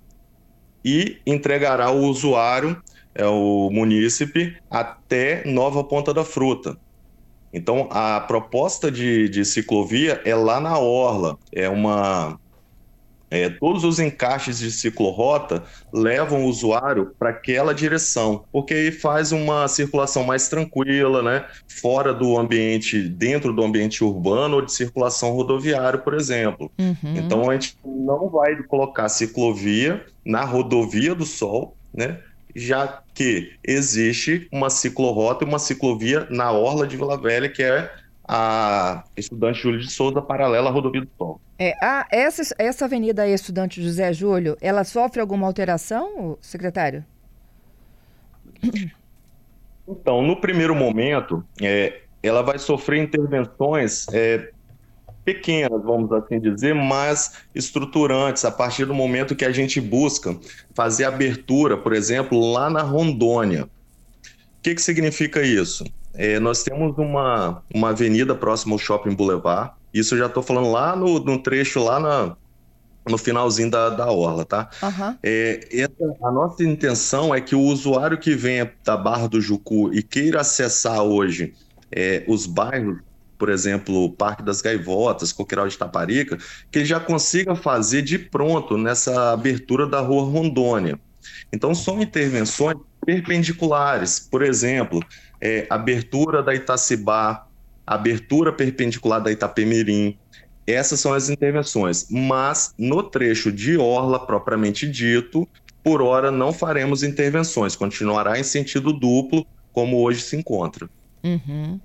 e 0.84 1.22
entregará 1.25 1.86
ao 1.86 1.98
usuário, 1.98 2.82
é, 3.16 3.25
o 3.25 3.70
munícipe, 3.72 4.58
até 4.70 5.42
Nova 5.46 5.86
Ponta 5.86 6.13
da 6.13 6.25
Fruta. 6.25 6.78
Então, 7.54 7.88
a 7.92 8.20
proposta 8.20 8.92
de, 8.92 9.30
de 9.30 9.46
ciclovia 9.46 10.22
é 10.25 10.36
lá 10.36 10.60
na 10.60 10.78
Orla, 10.78 11.38
é 11.51 11.70
uma 11.70 12.38
é, 13.31 13.50
todos 13.50 13.83
os 13.83 14.00
encaixes 14.00 14.59
de 14.59 14.71
ciclorota 14.71 15.63
levam 15.93 16.45
o 16.45 16.48
usuário 16.48 17.13
para 17.17 17.29
aquela 17.29 17.74
direção, 17.74 18.43
porque 18.51 18.74
aí 18.74 18.91
faz 18.91 19.31
uma 19.31 19.67
circulação 19.67 20.24
mais 20.24 20.50
tranquila, 20.50 21.21
né? 21.21 21.45
Fora 21.67 22.13
do 22.13 22.38
ambiente, 22.38 23.01
dentro 23.07 23.53
do 23.53 23.63
ambiente 23.63 24.03
urbano 24.03 24.55
ou 24.57 24.62
de 24.62 24.71
circulação 24.71 25.31
rodoviária, 25.31 26.00
por 26.00 26.13
exemplo. 26.13 26.71
Uhum. 26.79 27.15
Então 27.15 27.50
a 27.50 27.53
gente 27.53 27.77
não 27.86 28.29
vai 28.29 28.55
colocar 28.63 29.09
ciclovia 29.09 30.05
na 30.25 30.43
rodovia 30.43 31.13
do 31.13 31.25
Sol, 31.25 31.75
né? 31.93 32.19
Já 32.55 33.03
que 33.13 33.53
existe 33.63 34.48
uma 34.51 34.69
ciclorota 34.69 35.43
e 35.43 35.48
uma 35.48 35.59
ciclovia 35.59 36.25
na 36.31 36.51
Orla 36.51 36.88
de 36.88 36.98
Vila 36.98 37.17
Velha, 37.17 37.48
que 37.48 37.62
é 37.62 37.91
a 38.31 39.03
Estudante 39.17 39.59
Júlio 39.59 39.79
de 39.79 39.91
Souza, 39.91 40.21
paralela 40.21 40.69
à 40.69 40.71
Rodovia 40.71 41.01
do 41.01 41.09
Sol. 41.17 41.41
É, 41.57 41.74
a, 41.83 42.07
essa, 42.12 42.53
essa 42.59 42.86
avenida 42.86 43.24
aí, 43.24 43.33
Estudante 43.33 43.81
José 43.81 44.13
Júlio, 44.13 44.55
ela 44.62 44.83
sofre 44.83 45.19
alguma 45.19 45.48
alteração, 45.48 46.38
secretário? 46.39 47.03
Então, 49.88 50.21
no 50.21 50.39
primeiro 50.39 50.75
momento, 50.75 51.43
é, 51.59 52.01
ela 52.21 52.43
vai 52.43 52.59
sofrer 52.59 53.01
intervenções 53.01 54.05
é, 54.13 54.51
pequenas, 55.25 55.81
vamos 55.83 56.12
assim 56.12 56.39
dizer, 56.39 56.75
mas 56.75 57.33
estruturantes, 57.55 58.45
a 58.45 58.51
partir 58.51 58.86
do 58.86 58.93
momento 58.93 59.36
que 59.36 59.43
a 59.43 59.51
gente 59.51 59.81
busca 59.81 60.38
fazer 60.75 61.05
abertura, 61.05 61.75
por 61.75 61.93
exemplo, 61.93 62.39
lá 62.51 62.69
na 62.69 62.83
Rondônia. 62.83 63.63
O 63.63 64.62
que, 64.62 64.75
que 64.75 64.81
significa 64.83 65.41
isso? 65.41 65.83
É, 66.19 66.38
nós 66.38 66.63
temos 66.63 66.97
uma, 66.97 67.63
uma 67.73 67.91
avenida 67.91 68.35
próxima 68.35 68.75
ao 68.75 68.77
Shopping 68.77 69.15
Boulevard. 69.15 69.71
Isso 69.93 70.15
eu 70.15 70.19
já 70.19 70.25
estou 70.25 70.43
falando 70.43 70.69
lá 70.69 70.93
no, 70.93 71.17
no, 71.17 71.41
trecho, 71.41 71.81
lá 71.81 71.97
na, 71.97 72.35
no 73.07 73.17
finalzinho 73.17 73.71
da, 73.71 73.89
da 73.89 74.11
orla, 74.11 74.43
tá? 74.43 74.69
Uhum. 74.83 75.15
É, 75.23 75.61
essa, 75.71 76.17
a 76.21 76.29
nossa 76.29 76.61
intenção 76.61 77.33
é 77.33 77.39
que 77.39 77.55
o 77.55 77.61
usuário 77.61 78.17
que 78.17 78.35
venha 78.35 78.69
da 78.83 78.97
Barra 78.97 79.27
do 79.27 79.39
Jucu 79.39 79.93
e 79.93 80.03
queira 80.03 80.41
acessar 80.41 81.01
hoje 81.01 81.53
é, 81.89 82.25
os 82.27 82.45
bairros, 82.45 82.99
por 83.38 83.47
exemplo, 83.47 84.03
o 84.03 84.11
Parque 84.11 84.43
das 84.43 84.61
Gaivotas, 84.61 85.31
Coqueiral 85.31 85.69
de 85.69 85.77
Taparica, 85.77 86.38
que 86.69 86.79
ele 86.79 86.85
já 86.85 86.99
consiga 86.99 87.55
fazer 87.55 88.01
de 88.01 88.19
pronto 88.19 88.77
nessa 88.77 89.31
abertura 89.31 89.88
da 89.88 90.01
Rua 90.01 90.25
Rondônia. 90.25 90.99
Então, 91.51 91.73
são 91.73 92.01
intervenções 92.01 92.77
perpendiculares. 93.05 94.19
Por 94.19 94.41
exemplo, 94.41 95.03
é, 95.41 95.65
abertura 95.69 96.43
da 96.43 96.53
Itacibá, 96.53 97.47
abertura 97.85 98.53
perpendicular 98.53 99.21
da 99.21 99.31
Itapemirim. 99.31 100.17
Essas 100.67 100.99
são 100.99 101.13
as 101.13 101.29
intervenções. 101.29 102.07
Mas 102.09 102.73
no 102.77 103.01
trecho 103.03 103.51
de 103.51 103.77
orla 103.77 104.25
propriamente 104.25 104.89
dito, 104.89 105.47
por 105.83 106.01
hora 106.01 106.29
não 106.29 106.53
faremos 106.53 107.03
intervenções. 107.03 107.75
Continuará 107.75 108.39
em 108.39 108.43
sentido 108.43 108.93
duplo, 108.93 109.45
como 109.73 110.01
hoje 110.01 110.21
se 110.21 110.35
encontra. 110.35 110.89
Uhum. 111.23 111.79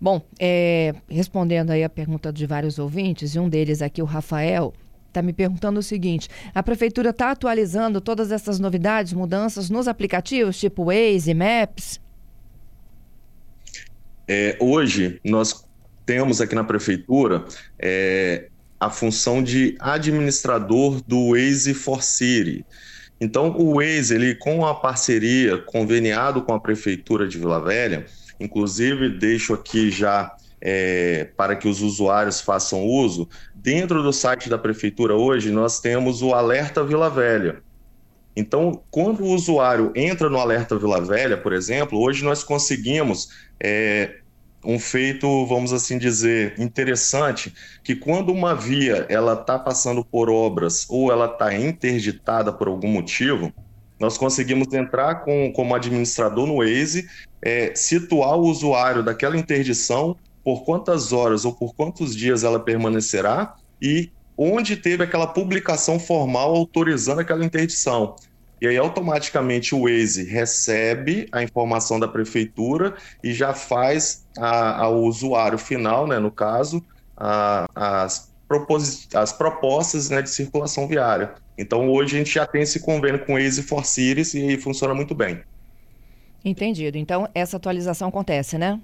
Bom, 0.00 0.20
é, 0.38 0.94
respondendo 1.08 1.70
aí 1.70 1.84
a 1.84 1.88
pergunta 1.88 2.32
de 2.32 2.44
vários 2.44 2.78
ouvintes, 2.78 3.34
e 3.34 3.38
um 3.38 3.48
deles 3.48 3.80
aqui, 3.80 4.02
o 4.02 4.04
Rafael, 4.04 4.74
está 5.12 5.22
me 5.22 5.32
perguntando 5.32 5.78
o 5.78 5.82
seguinte: 5.82 6.28
a 6.54 6.62
prefeitura 6.62 7.10
está 7.10 7.30
atualizando 7.30 8.00
todas 8.00 8.32
essas 8.32 8.58
novidades, 8.58 9.12
mudanças 9.12 9.70
nos 9.70 9.86
aplicativos, 9.86 10.58
tipo 10.58 10.86
Waze, 10.86 11.34
Maps? 11.34 12.00
É, 14.26 14.56
hoje, 14.60 15.20
nós 15.24 15.64
temos 16.06 16.40
aqui 16.40 16.54
na 16.54 16.64
prefeitura 16.64 17.44
é, 17.78 18.48
a 18.80 18.88
função 18.90 19.42
de 19.42 19.76
administrador 19.78 21.00
do 21.06 21.30
Waze 21.30 21.74
for 21.74 22.02
City. 22.02 22.64
Então, 23.20 23.54
o 23.56 23.76
Waze, 23.76 24.14
ele, 24.14 24.34
com 24.34 24.66
a 24.66 24.74
parceria, 24.74 25.58
conveniado 25.58 26.42
com 26.42 26.52
a 26.52 26.58
prefeitura 26.58 27.28
de 27.28 27.38
Vila 27.38 27.60
Velha, 27.60 28.06
inclusive 28.40 29.10
deixo 29.10 29.54
aqui 29.54 29.90
já 29.90 30.34
é, 30.60 31.28
para 31.36 31.56
que 31.56 31.68
os 31.68 31.82
usuários 31.82 32.40
façam 32.40 32.84
uso, 32.84 33.28
dentro 33.62 34.02
do 34.02 34.12
site 34.12 34.50
da 34.50 34.58
prefeitura 34.58 35.14
hoje 35.14 35.50
nós 35.52 35.78
temos 35.78 36.20
o 36.20 36.34
Alerta 36.34 36.82
Vila 36.82 37.08
Velha. 37.08 37.62
Então, 38.34 38.82
quando 38.90 39.22
o 39.22 39.28
usuário 39.28 39.92
entra 39.94 40.28
no 40.28 40.38
Alerta 40.38 40.76
Vila 40.76 41.00
Velha, 41.00 41.36
por 41.36 41.52
exemplo, 41.52 42.00
hoje 42.00 42.24
nós 42.24 42.42
conseguimos 42.42 43.28
é, 43.62 44.16
um 44.64 44.78
feito, 44.78 45.46
vamos 45.46 45.72
assim 45.72 45.96
dizer, 45.96 46.54
interessante, 46.58 47.54
que 47.84 47.94
quando 47.94 48.32
uma 48.32 48.54
via 48.54 49.06
ela 49.08 49.34
está 49.34 49.58
passando 49.58 50.04
por 50.04 50.28
obras 50.28 50.86
ou 50.88 51.12
ela 51.12 51.26
está 51.26 51.54
interditada 51.54 52.52
por 52.52 52.66
algum 52.66 52.88
motivo, 52.88 53.52
nós 54.00 54.18
conseguimos 54.18 54.72
entrar 54.72 55.16
com, 55.16 55.52
como 55.52 55.74
administrador 55.74 56.46
no 56.46 56.56
Waze, 56.56 57.08
é, 57.40 57.72
situar 57.76 58.36
o 58.36 58.48
usuário 58.48 59.02
daquela 59.02 59.36
interdição, 59.36 60.16
por 60.44 60.64
quantas 60.64 61.12
horas 61.12 61.44
ou 61.44 61.52
por 61.52 61.74
quantos 61.74 62.16
dias 62.16 62.44
ela 62.44 62.58
permanecerá 62.58 63.54
e 63.80 64.10
onde 64.36 64.76
teve 64.76 65.04
aquela 65.04 65.26
publicação 65.26 65.98
formal 65.98 66.54
autorizando 66.54 67.20
aquela 67.20 67.44
interdição. 67.44 68.16
E 68.60 68.66
aí, 68.68 68.76
automaticamente, 68.76 69.74
o 69.74 69.82
Waze 69.82 70.22
recebe 70.24 71.28
a 71.32 71.42
informação 71.42 71.98
da 71.98 72.06
prefeitura 72.06 72.94
e 73.22 73.34
já 73.34 73.52
faz 73.52 74.24
ao 74.38 75.02
usuário 75.02 75.58
final, 75.58 76.06
né, 76.06 76.20
no 76.20 76.30
caso, 76.30 76.80
a, 77.16 77.66
as, 77.74 78.32
as 79.14 79.32
propostas 79.32 80.10
né, 80.10 80.22
de 80.22 80.30
circulação 80.30 80.86
viária. 80.86 81.34
Então, 81.58 81.88
hoje 81.90 82.14
a 82.14 82.18
gente 82.18 82.34
já 82.34 82.46
tem 82.46 82.62
esse 82.62 82.78
convênio 82.80 83.26
com 83.26 83.34
o 83.34 83.36
Waze 83.36 83.64
for 83.64 83.84
Cities 83.84 84.32
e 84.34 84.56
funciona 84.56 84.94
muito 84.94 85.12
bem. 85.12 85.40
Entendido. 86.44 86.96
Então, 86.96 87.28
essa 87.34 87.56
atualização 87.56 88.08
acontece, 88.08 88.56
né? 88.58 88.80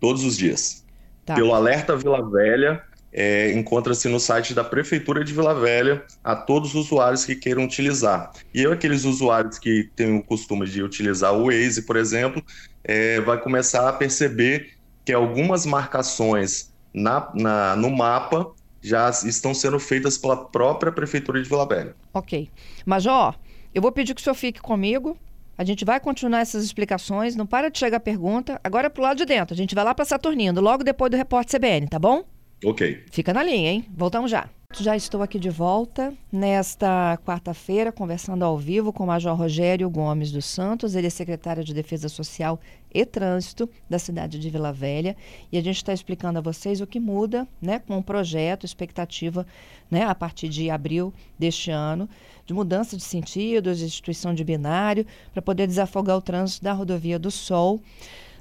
Todos 0.00 0.24
os 0.24 0.36
dias. 0.36 0.84
Tá. 1.24 1.34
Pelo 1.34 1.52
Alerta 1.54 1.96
Vila 1.96 2.28
Velha, 2.30 2.82
é, 3.12 3.52
encontra-se 3.52 4.08
no 4.08 4.20
site 4.20 4.54
da 4.54 4.62
Prefeitura 4.62 5.24
de 5.24 5.32
Vila 5.32 5.54
Velha 5.54 6.04
a 6.22 6.36
todos 6.36 6.74
os 6.74 6.86
usuários 6.86 7.24
que 7.24 7.34
queiram 7.34 7.64
utilizar. 7.64 8.32
E 8.52 8.62
eu, 8.62 8.72
aqueles 8.72 9.04
usuários 9.04 9.58
que 9.58 9.90
têm 9.96 10.16
o 10.16 10.22
costume 10.22 10.66
de 10.66 10.82
utilizar 10.82 11.34
o 11.34 11.46
Waze, 11.46 11.82
por 11.82 11.96
exemplo, 11.96 12.42
é, 12.84 13.20
vai 13.20 13.38
começar 13.40 13.88
a 13.88 13.92
perceber 13.92 14.70
que 15.04 15.12
algumas 15.12 15.64
marcações 15.64 16.72
na, 16.92 17.30
na, 17.34 17.76
no 17.76 17.90
mapa 17.90 18.50
já 18.80 19.10
estão 19.10 19.54
sendo 19.54 19.78
feitas 19.78 20.16
pela 20.16 20.36
própria 20.36 20.92
Prefeitura 20.92 21.42
de 21.42 21.48
Vila 21.48 21.66
Velha. 21.66 21.94
Ok. 22.12 22.48
Major, 22.86 23.34
eu 23.74 23.82
vou 23.82 23.90
pedir 23.90 24.14
que 24.14 24.20
o 24.20 24.24
senhor 24.24 24.34
fique 24.34 24.60
comigo. 24.60 25.16
A 25.58 25.64
gente 25.64 25.84
vai 25.84 25.98
continuar 25.98 26.38
essas 26.38 26.64
explicações. 26.64 27.34
Não 27.34 27.44
para 27.44 27.68
de 27.68 27.78
chegar 27.78 27.96
a 27.96 28.00
pergunta. 28.00 28.60
Agora 28.62 28.86
é 28.86 28.90
pro 28.90 29.02
lado 29.02 29.16
de 29.16 29.26
dentro. 29.26 29.52
A 29.52 29.56
gente 29.56 29.74
vai 29.74 29.84
lá 29.84 29.92
para 29.92 30.04
Saturnino, 30.04 30.60
logo 30.60 30.84
depois 30.84 31.10
do 31.10 31.16
repórter 31.16 31.58
CBN, 31.58 31.88
tá 31.88 31.98
bom? 31.98 32.22
Ok. 32.64 33.04
Fica 33.10 33.34
na 33.34 33.42
linha, 33.42 33.70
hein? 33.72 33.84
Voltamos 33.90 34.30
já. 34.30 34.48
Já 34.76 34.94
estou 34.94 35.22
aqui 35.22 35.38
de 35.38 35.48
volta 35.48 36.12
nesta 36.30 37.18
quarta-feira, 37.24 37.90
conversando 37.90 38.44
ao 38.44 38.58
vivo 38.58 38.92
com 38.92 39.02
o 39.02 39.06
Major 39.06 39.34
Rogério 39.34 39.88
Gomes 39.88 40.30
dos 40.30 40.44
Santos. 40.44 40.94
Ele 40.94 41.06
é 41.06 41.10
secretário 41.10 41.64
de 41.64 41.72
Defesa 41.72 42.06
Social 42.06 42.60
e 42.92 43.02
Trânsito 43.06 43.68
da 43.88 43.98
cidade 43.98 44.38
de 44.38 44.50
Vila 44.50 44.70
Velha. 44.70 45.16
E 45.50 45.56
a 45.56 45.62
gente 45.62 45.78
está 45.78 45.90
explicando 45.90 46.38
a 46.38 46.42
vocês 46.42 46.82
o 46.82 46.86
que 46.86 47.00
muda 47.00 47.48
né, 47.62 47.78
com 47.78 47.96
o 47.96 48.02
projeto, 48.02 48.66
expectativa 48.66 49.46
né, 49.90 50.04
a 50.04 50.14
partir 50.14 50.50
de 50.50 50.68
abril 50.68 51.14
deste 51.38 51.70
ano, 51.70 52.06
de 52.44 52.52
mudança 52.52 52.94
de 52.94 53.02
sentidos, 53.02 53.80
instituição 53.80 54.34
de 54.34 54.44
binário, 54.44 55.06
para 55.32 55.40
poder 55.40 55.66
desafogar 55.66 56.18
o 56.18 56.22
trânsito 56.22 56.62
da 56.62 56.74
rodovia 56.74 57.18
do 57.18 57.30
Sol. 57.30 57.80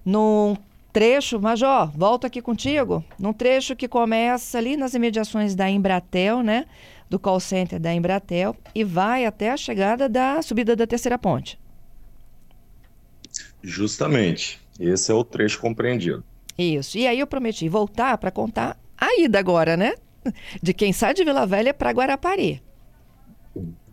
Num 0.05 0.57
trecho, 0.97 1.39
Major, 1.39 1.91
volto 1.95 2.25
aqui 2.25 2.41
contigo, 2.41 3.05
num 3.19 3.31
trecho 3.31 3.75
que 3.75 3.87
começa 3.87 4.57
ali 4.57 4.75
nas 4.75 4.95
imediações 4.95 5.53
da 5.53 5.69
Embratel, 5.69 6.41
né? 6.41 6.65
Do 7.07 7.19
call 7.19 7.39
center 7.39 7.79
da 7.79 7.93
Embratel 7.93 8.55
e 8.73 8.83
vai 8.83 9.23
até 9.23 9.51
a 9.51 9.57
chegada 9.57 10.09
da 10.09 10.41
subida 10.41 10.75
da 10.75 10.87
terceira 10.87 11.19
ponte. 11.19 11.59
Justamente. 13.61 14.59
Esse 14.79 15.11
é 15.11 15.13
o 15.13 15.23
trecho 15.23 15.61
compreendido. 15.61 16.23
Isso. 16.57 16.97
E 16.97 17.05
aí 17.05 17.19
eu 17.19 17.27
prometi 17.27 17.69
voltar 17.69 18.17
para 18.17 18.31
contar 18.31 18.75
a 18.97 19.21
ida 19.21 19.37
agora, 19.37 19.77
né? 19.77 19.93
De 20.63 20.73
quem 20.73 20.91
sai 20.91 21.13
de 21.13 21.23
Vila 21.23 21.45
Velha 21.45 21.75
para 21.75 21.91
Guarapari. 21.91 22.59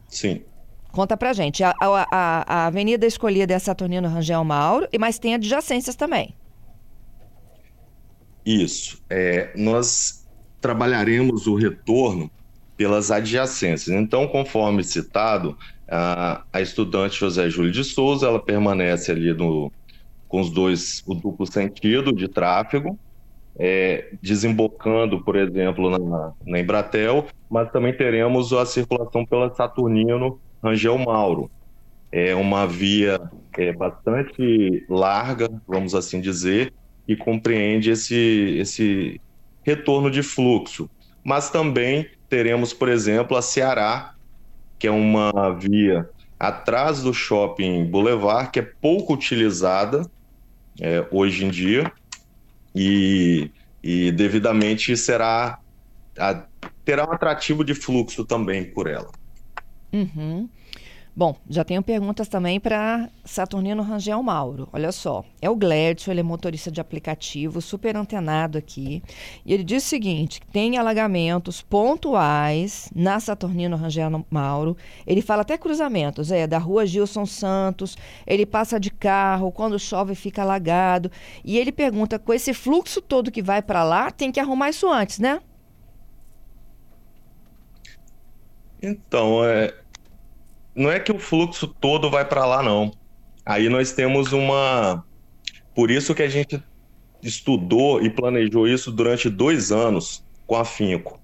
Sim. 0.09 0.43
Conta 0.91 1.19
pra 1.19 1.35
gente. 1.35 1.63
A, 1.63 1.75
a, 1.79 2.45
a 2.47 2.67
avenida 2.67 3.07
escolhida 3.07 3.53
é 3.53 3.59
Saturnino 3.59 4.09
Rangel 4.09 4.43
Mauro, 4.43 4.89
mas 4.99 5.19
tem 5.19 5.35
adjacências 5.35 5.97
também. 5.97 6.35
Isso. 8.45 9.03
É, 9.09 9.53
nós 9.57 10.27
trabalharemos 10.61 11.47
o 11.47 11.55
retorno 11.55 12.31
pelas 12.77 13.11
adjacências. 13.11 13.95
Então, 13.95 14.27
conforme 14.27 14.83
citado, 14.83 15.57
a, 15.89 16.45
a 16.53 16.61
estudante 16.61 17.19
José 17.19 17.49
Júlio 17.49 17.71
de 17.71 17.85
Souza, 17.85 18.27
ela 18.27 18.41
permanece 18.41 19.13
ali 19.13 19.33
no, 19.33 19.71
com 20.29 20.41
os 20.41 20.51
dois, 20.51 21.03
o 21.07 21.15
duplo 21.15 21.47
sentido 21.47 22.13
de 22.13 22.29
tráfego, 22.29 22.99
é, 23.57 24.13
desembocando, 24.21 25.23
por 25.23 25.37
exemplo, 25.37 25.91
na, 25.91 26.33
na 26.45 26.59
Embratel, 26.59 27.27
mas 27.49 27.71
também 27.71 27.97
teremos 27.97 28.53
a 28.53 28.67
circulação 28.67 29.25
pela 29.25 29.55
Saturnino 29.55 30.41
Rangel 30.63 30.99
Mauro. 30.99 31.51
É 32.11 32.35
uma 32.35 32.67
via 32.67 33.21
é, 33.57 33.73
bastante 33.73 34.85
larga, 34.89 35.49
vamos 35.67 35.95
assim 35.95 36.21
dizer, 36.21 36.73
e 37.07 37.17
compreende 37.17 37.91
esse, 37.91 38.57
esse 38.59 39.21
retorno 39.63 40.11
de 40.11 40.23
fluxo. 40.23 40.89
Mas 41.23 41.51
também 41.51 42.09
teremos, 42.29 42.73
por 42.73 42.89
exemplo, 42.89 43.37
a 43.37 43.43
Ceará, 43.43 44.15
que 44.79 44.87
é 44.87 44.91
uma 44.91 45.51
via 45.59 46.09
atrás 46.39 47.03
do 47.03 47.15
shopping 47.15 47.85
Boulevard, 47.85 48.51
que 48.51 48.59
é 48.59 48.63
pouco 48.63 49.15
utilizada 49.15 50.11
é, 50.81 51.07
hoje 51.11 51.45
em 51.45 51.51
dia, 51.51 51.91
e, 52.75 53.51
e 53.83 54.11
devidamente 54.13 54.97
será 54.97 55.59
a, 56.19 56.45
terá 56.85 57.09
um 57.09 57.13
atrativo 57.13 57.65
de 57.65 57.75
fluxo 57.75 58.25
também 58.25 58.65
por 58.65 58.87
ela. 58.87 59.11
Uhum. 59.93 60.49
Bom, 61.17 61.37
já 61.49 61.63
tenho 61.63 61.81
perguntas 61.81 62.27
também 62.27 62.59
para 62.59 63.09
Saturnino 63.25 63.85
Rangel 63.85 64.21
Mauro. 64.21 64.69
Olha 64.73 64.91
só, 64.91 65.25
é 65.41 65.49
o 65.49 65.55
Glédio, 65.55 66.11
ele 66.11 66.19
é 66.19 66.23
motorista 66.25 66.73
de 66.73 66.81
aplicativo, 66.81 67.61
super 67.61 67.97
antenado 67.97 68.59
aqui. 68.59 69.01
E 69.47 69.55
ele 69.55 69.63
diz 69.63 69.85
o 69.85 69.89
seguinte: 69.89 70.41
tem 70.53 70.77
alagamentos 70.77 71.63
pontuais 71.63 72.91
na 72.93 73.21
Saturnino 73.21 73.77
Rangel 73.77 74.27
Mauro. 74.29 74.77
Ele 75.07 75.23
fala 75.23 75.43
até 75.43 75.57
cruzamentos, 75.57 76.33
é, 76.33 76.49
da 76.49 76.59
rua 76.59 76.85
Gilson 76.85 77.27
Santos. 77.27 77.97
Ele 78.27 78.45
passa 78.45 78.81
de 78.81 78.91
carro, 78.91 79.53
quando 79.53 79.79
chove 79.79 80.17
fica 80.17 80.43
alagado. 80.43 81.13
E 81.45 81.57
ele 81.57 81.71
pergunta: 81.71 82.19
com 82.19 82.35
esse 82.35 82.53
fluxo 82.53 83.01
todo 83.01 83.31
que 83.31 83.41
vai 83.41 83.63
para 83.63 83.85
lá, 83.85 84.11
tem 84.11 84.33
que 84.33 84.41
arrumar 84.41 84.71
isso 84.71 84.91
antes, 84.91 85.21
né? 85.21 85.41
Então, 88.83 89.45
é, 89.45 89.73
não 90.75 90.91
é 90.91 90.99
que 90.99 91.13
o 91.13 91.19
fluxo 91.19 91.67
todo 91.69 92.11
vai 92.11 92.25
para 92.25 92.45
lá, 92.45 92.63
não. 92.63 92.93
Aí 93.45 93.69
nós 93.69 93.93
temos 93.93 94.33
uma. 94.33 95.05
Por 95.75 95.91
isso 95.91 96.15
que 96.15 96.23
a 96.23 96.29
gente 96.29 96.63
estudou 97.23 98.03
e 98.03 98.11
planejou 98.11 98.67
isso 98.67 98.91
durante 98.91 99.29
dois 99.31 99.73
anos 99.73 100.25
com 100.47 100.57
afinco. 100.57 101.21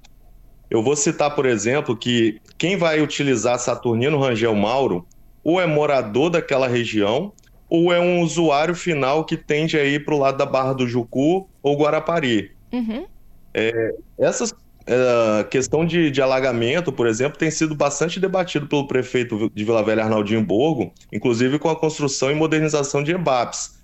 Eu 0.71 0.83
vou 0.83 0.95
citar, 0.95 1.35
por 1.35 1.47
exemplo, 1.47 1.97
que 1.97 2.41
quem 2.57 2.77
vai 2.77 3.01
utilizar 3.01 3.59
Saturnino 3.59 4.19
Rangel 4.19 4.55
Mauro 4.55 5.07
ou 5.43 5.61
é 5.61 5.67
morador 5.67 6.31
daquela 6.31 6.69
região 6.69 7.33
ou 7.69 7.93
é 7.93 8.01
um 8.01 8.21
usuário 8.21 8.75
final 8.75 9.25
que 9.25 9.37
tende 9.37 9.79
a 9.79 9.85
ir 9.85 10.05
para 10.05 10.15
o 10.15 10.19
lado 10.19 10.39
da 10.39 10.47
Barra 10.47 10.73
do 10.73 10.87
Jucu 10.87 11.49
ou 11.63 11.77
Guarapari. 11.77 12.53
Uhum. 12.73 13.07
É, 13.53 13.95
essas 14.19 14.55
a 14.87 15.45
questão 15.45 15.85
de, 15.85 16.11
de, 16.11 16.23
alagamento, 16.23 16.93
por 16.93 17.07
exemplo, 17.07 17.39
tem 17.39 17.51
sido 17.51 17.75
bastante 17.75 18.19
debatido 18.19 18.67
pelo 18.67 18.87
prefeito 18.87 19.51
de 19.55 19.65
Vila 19.65 19.83
Velha, 19.83 20.05
Arnaldinho 20.05 20.45
Borgo, 20.45 20.93
inclusive 21.13 21.59
com 21.59 21.69
a 21.69 21.77
construção 21.77 22.31
e 22.31 22.35
modernização 22.35 23.03
de 23.03 23.13
EBAPs. 23.13 23.81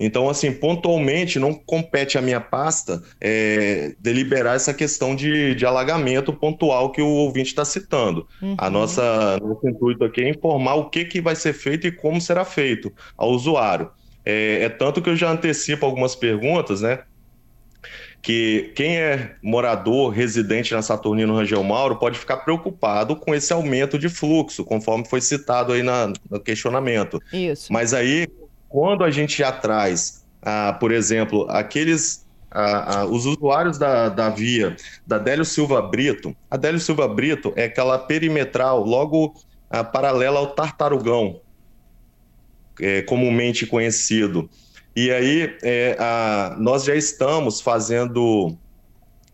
Então, 0.00 0.28
assim, 0.28 0.50
pontualmente, 0.52 1.38
não 1.38 1.54
compete 1.54 2.18
à 2.18 2.22
minha 2.22 2.40
pasta 2.40 3.00
é, 3.20 3.94
deliberar 4.00 4.56
essa 4.56 4.74
questão 4.74 5.14
de, 5.14 5.54
de, 5.54 5.64
alagamento 5.64 6.32
pontual 6.32 6.90
que 6.90 7.00
o 7.00 7.06
ouvinte 7.06 7.50
está 7.50 7.64
citando. 7.64 8.26
Uhum. 8.40 8.56
A 8.58 8.68
nossa 8.68 9.38
nosso 9.40 9.68
intuito 9.68 10.04
aqui 10.04 10.22
é 10.22 10.30
informar 10.30 10.74
o 10.74 10.90
que, 10.90 11.04
que 11.04 11.20
vai 11.20 11.36
ser 11.36 11.52
feito 11.52 11.86
e 11.86 11.92
como 11.92 12.20
será 12.20 12.44
feito 12.44 12.92
ao 13.16 13.30
usuário. 13.30 13.90
É, 14.24 14.64
é 14.64 14.68
tanto 14.68 15.00
que 15.00 15.08
eu 15.08 15.16
já 15.16 15.30
antecipo 15.30 15.86
algumas 15.86 16.16
perguntas, 16.16 16.80
né? 16.80 17.00
Que 18.22 18.72
quem 18.76 18.96
é 18.96 19.34
morador, 19.42 20.10
residente 20.10 20.72
na 20.72 20.80
Saturnino 20.80 21.34
Rangel 21.34 21.62
Mauro 21.64 21.96
pode 21.96 22.16
ficar 22.16 22.38
preocupado 22.38 23.16
com 23.16 23.34
esse 23.34 23.52
aumento 23.52 23.98
de 23.98 24.08
fluxo, 24.08 24.64
conforme 24.64 25.04
foi 25.04 25.20
citado 25.20 25.72
aí 25.72 25.82
na, 25.82 26.12
no 26.30 26.38
questionamento. 26.38 27.20
Isso. 27.32 27.72
Mas 27.72 27.92
aí, 27.92 28.28
quando 28.68 29.02
a 29.02 29.10
gente 29.10 29.38
já 29.38 29.50
traz, 29.50 30.24
ah, 30.40 30.76
por 30.78 30.92
exemplo, 30.92 31.46
aqueles 31.50 32.24
ah, 32.48 33.00
ah, 33.00 33.04
os 33.06 33.26
usuários 33.26 33.76
da, 33.76 34.08
da 34.08 34.28
via 34.28 34.76
da 35.04 35.18
Délio 35.18 35.44
Silva 35.44 35.82
Brito, 35.82 36.36
a 36.48 36.56
Délio 36.56 36.78
Silva 36.78 37.08
Brito 37.08 37.52
é 37.56 37.64
aquela 37.64 37.98
perimetral 37.98 38.84
logo 38.84 39.34
ah, 39.68 39.82
paralela 39.82 40.38
ao 40.38 40.48
Tartarugão, 40.48 41.40
é, 42.80 43.02
comumente 43.02 43.66
conhecido. 43.66 44.48
E 44.94 45.10
aí, 45.10 45.56
é, 45.62 45.96
a, 45.98 46.56
nós 46.58 46.84
já 46.84 46.94
estamos 46.94 47.60
fazendo 47.60 48.56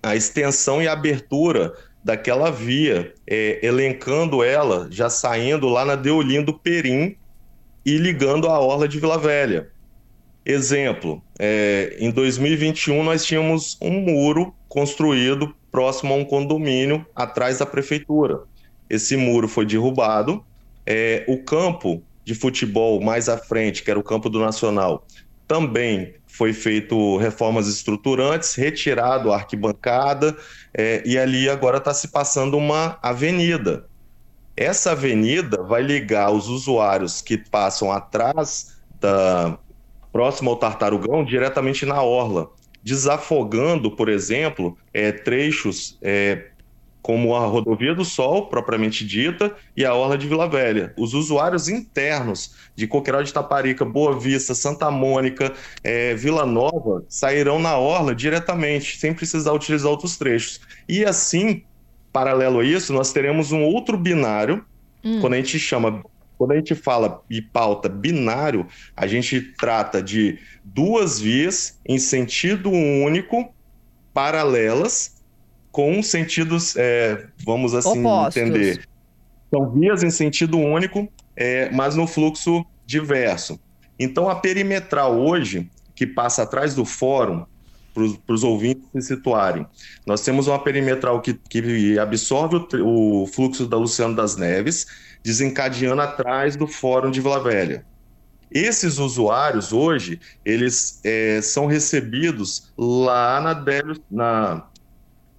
a 0.02 0.14
extensão 0.14 0.80
e 0.80 0.86
abertura 0.86 1.74
daquela 2.02 2.50
via, 2.50 3.12
é, 3.26 3.58
elencando 3.62 4.42
ela, 4.42 4.88
já 4.90 5.10
saindo 5.10 5.68
lá 5.68 5.84
na 5.84 5.96
Deolindo 5.96 6.54
Perim 6.54 7.16
e 7.84 7.96
ligando 7.96 8.46
a 8.48 8.58
Orla 8.60 8.86
de 8.86 9.00
Vila 9.00 9.18
Velha. 9.18 9.68
Exemplo, 10.46 11.22
é, 11.38 11.96
em 11.98 12.10
2021 12.10 13.02
nós 13.02 13.24
tínhamos 13.24 13.76
um 13.82 14.00
muro 14.00 14.54
construído 14.68 15.54
próximo 15.70 16.14
a 16.14 16.16
um 16.16 16.24
condomínio 16.24 17.04
atrás 17.14 17.58
da 17.58 17.66
prefeitura. 17.66 18.42
Esse 18.88 19.16
muro 19.16 19.48
foi 19.48 19.66
derrubado, 19.66 20.42
é, 20.86 21.24
o 21.28 21.42
campo 21.42 22.02
de 22.24 22.34
futebol 22.34 23.00
mais 23.00 23.28
à 23.28 23.36
frente, 23.36 23.82
que 23.82 23.90
era 23.90 24.00
o 24.00 24.02
campo 24.02 24.30
do 24.30 24.38
Nacional, 24.38 25.06
também 25.48 26.14
foi 26.26 26.52
feito 26.52 27.16
reformas 27.16 27.66
estruturantes, 27.66 28.54
retirado 28.54 29.32
a 29.32 29.36
arquibancada, 29.36 30.36
é, 30.72 31.02
e 31.04 31.18
ali 31.18 31.48
agora 31.48 31.78
está 31.78 31.92
se 31.92 32.08
passando 32.08 32.56
uma 32.56 32.98
avenida. 33.02 33.86
Essa 34.54 34.92
avenida 34.92 35.62
vai 35.62 35.82
ligar 35.82 36.30
os 36.30 36.48
usuários 36.48 37.22
que 37.22 37.38
passam 37.38 37.90
atrás 37.90 38.76
da 39.00 39.58
próximo 40.12 40.50
ao 40.50 40.56
Tartarugão 40.56 41.24
diretamente 41.24 41.86
na 41.86 42.02
orla, 42.02 42.50
desafogando, 42.82 43.90
por 43.90 44.08
exemplo, 44.08 44.76
é, 44.92 45.12
trechos 45.12 45.98
é, 46.02 46.48
como 47.08 47.34
a 47.34 47.46
Rodovia 47.46 47.94
do 47.94 48.04
Sol, 48.04 48.48
propriamente 48.48 49.02
dita, 49.02 49.56
e 49.74 49.82
a 49.82 49.94
Orla 49.94 50.18
de 50.18 50.28
Vila 50.28 50.46
Velha. 50.46 50.92
Os 50.94 51.14
usuários 51.14 51.66
internos 51.66 52.54
de 52.76 52.86
Coqueiral 52.86 53.22
de 53.22 53.32
Taparica, 53.32 53.82
Boa 53.82 54.20
Vista, 54.20 54.54
Santa 54.54 54.90
Mônica, 54.90 55.54
é, 55.82 56.14
Vila 56.14 56.44
Nova, 56.44 57.02
sairão 57.08 57.58
na 57.58 57.78
Orla 57.78 58.14
diretamente, 58.14 58.98
sem 58.98 59.14
precisar 59.14 59.54
utilizar 59.54 59.90
outros 59.90 60.18
trechos. 60.18 60.60
E 60.86 61.02
assim, 61.02 61.62
paralelo 62.12 62.60
a 62.60 62.64
isso, 62.64 62.92
nós 62.92 63.10
teremos 63.10 63.52
um 63.52 63.62
outro 63.62 63.96
binário, 63.96 64.62
hum. 65.02 65.18
quando 65.22 65.32
a 65.32 65.36
gente 65.38 65.58
chama 65.58 66.02
quando 66.36 66.52
a 66.52 66.56
gente 66.56 66.74
fala 66.74 67.22
e 67.28 67.40
pauta 67.40 67.88
binário, 67.88 68.66
a 68.94 69.06
gente 69.06 69.40
trata 69.40 70.00
de 70.02 70.38
duas 70.62 71.18
vias 71.18 71.80
em 71.84 71.98
sentido 71.98 72.70
único, 72.70 73.52
paralelas, 74.12 75.17
com 75.78 76.02
sentidos, 76.02 76.74
é, 76.76 77.24
vamos 77.46 77.72
assim 77.72 78.00
Opostos. 78.00 78.36
entender. 78.36 78.84
São 79.48 79.70
vias 79.70 80.02
em 80.02 80.10
sentido 80.10 80.58
único, 80.58 81.08
é, 81.36 81.70
mas 81.70 81.94
no 81.94 82.04
fluxo 82.04 82.66
diverso. 82.84 83.60
Então, 83.96 84.28
a 84.28 84.34
perimetral 84.34 85.16
hoje, 85.16 85.70
que 85.94 86.04
passa 86.04 86.42
atrás 86.42 86.74
do 86.74 86.84
fórum, 86.84 87.46
para 87.94 88.34
os 88.34 88.42
ouvintes 88.42 88.88
se 88.92 89.02
situarem, 89.02 89.64
nós 90.04 90.20
temos 90.22 90.48
uma 90.48 90.58
perimetral 90.58 91.20
que, 91.20 91.34
que 91.34 91.96
absorve 91.96 92.56
o, 92.56 93.22
o 93.22 93.26
fluxo 93.28 93.64
da 93.64 93.76
Luciano 93.76 94.16
das 94.16 94.36
Neves, 94.36 94.84
desencadeando 95.22 96.02
atrás 96.02 96.56
do 96.56 96.66
fórum 96.66 97.12
de 97.12 97.20
Vila 97.20 97.40
Velha. 97.40 97.86
Esses 98.50 98.98
usuários 98.98 99.72
hoje, 99.72 100.18
eles 100.44 101.00
é, 101.04 101.40
são 101.40 101.66
recebidos 101.66 102.72
lá 102.76 103.40
na, 103.40 103.52
Délio, 103.52 103.96
na 104.10 104.66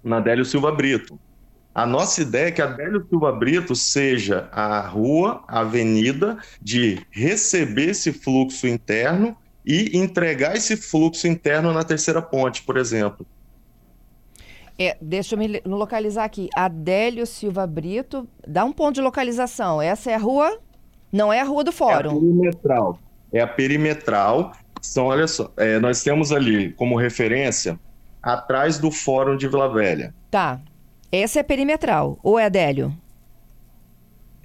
na 0.02 0.20
Délio 0.20 0.44
Silva 0.44 0.72
Brito. 0.72 1.18
A 1.74 1.86
nossa 1.86 2.22
ideia 2.22 2.48
é 2.48 2.50
que 2.50 2.60
a 2.60 2.66
Délio 2.66 3.06
Silva 3.08 3.30
Brito 3.32 3.76
seja 3.76 4.48
a 4.50 4.80
rua, 4.80 5.42
a 5.46 5.60
avenida 5.60 6.38
de 6.60 7.00
receber 7.10 7.90
esse 7.90 8.12
fluxo 8.12 8.66
interno 8.66 9.36
e 9.64 9.96
entregar 9.96 10.56
esse 10.56 10.76
fluxo 10.76 11.28
interno 11.28 11.72
na 11.72 11.84
terceira 11.84 12.20
ponte, 12.20 12.62
por 12.62 12.76
exemplo. 12.76 13.24
É, 14.78 14.96
deixa 15.00 15.34
eu 15.34 15.38
me 15.38 15.60
localizar 15.64 16.24
aqui. 16.24 16.48
Adélio 16.56 17.26
Silva 17.26 17.66
Brito, 17.66 18.26
dá 18.46 18.64
um 18.64 18.72
ponto 18.72 18.94
de 18.94 19.02
localização. 19.02 19.80
Essa 19.80 20.10
é 20.10 20.14
a 20.14 20.18
rua? 20.18 20.58
Não 21.12 21.32
é 21.32 21.40
a 21.40 21.44
rua 21.44 21.62
do 21.62 21.70
fórum. 21.70 22.10
É 22.10 22.12
a 22.12 22.20
perimetral. 22.20 22.98
É 23.32 23.40
a 23.40 23.46
perimetral. 23.46 24.52
São, 24.80 25.06
olha 25.06 25.28
só, 25.28 25.52
é, 25.56 25.78
nós 25.78 26.02
temos 26.02 26.32
ali 26.32 26.72
como 26.72 26.96
referência 26.96 27.78
atrás 28.22 28.78
do 28.78 28.90
Fórum 28.90 29.36
de 29.36 29.48
Vila 29.48 29.72
Velha. 29.72 30.14
Tá. 30.30 30.60
Essa 31.12 31.40
é 31.40 31.42
perimetral, 31.42 32.18
ou 32.22 32.38
é 32.38 32.44
Adélio? 32.44 32.92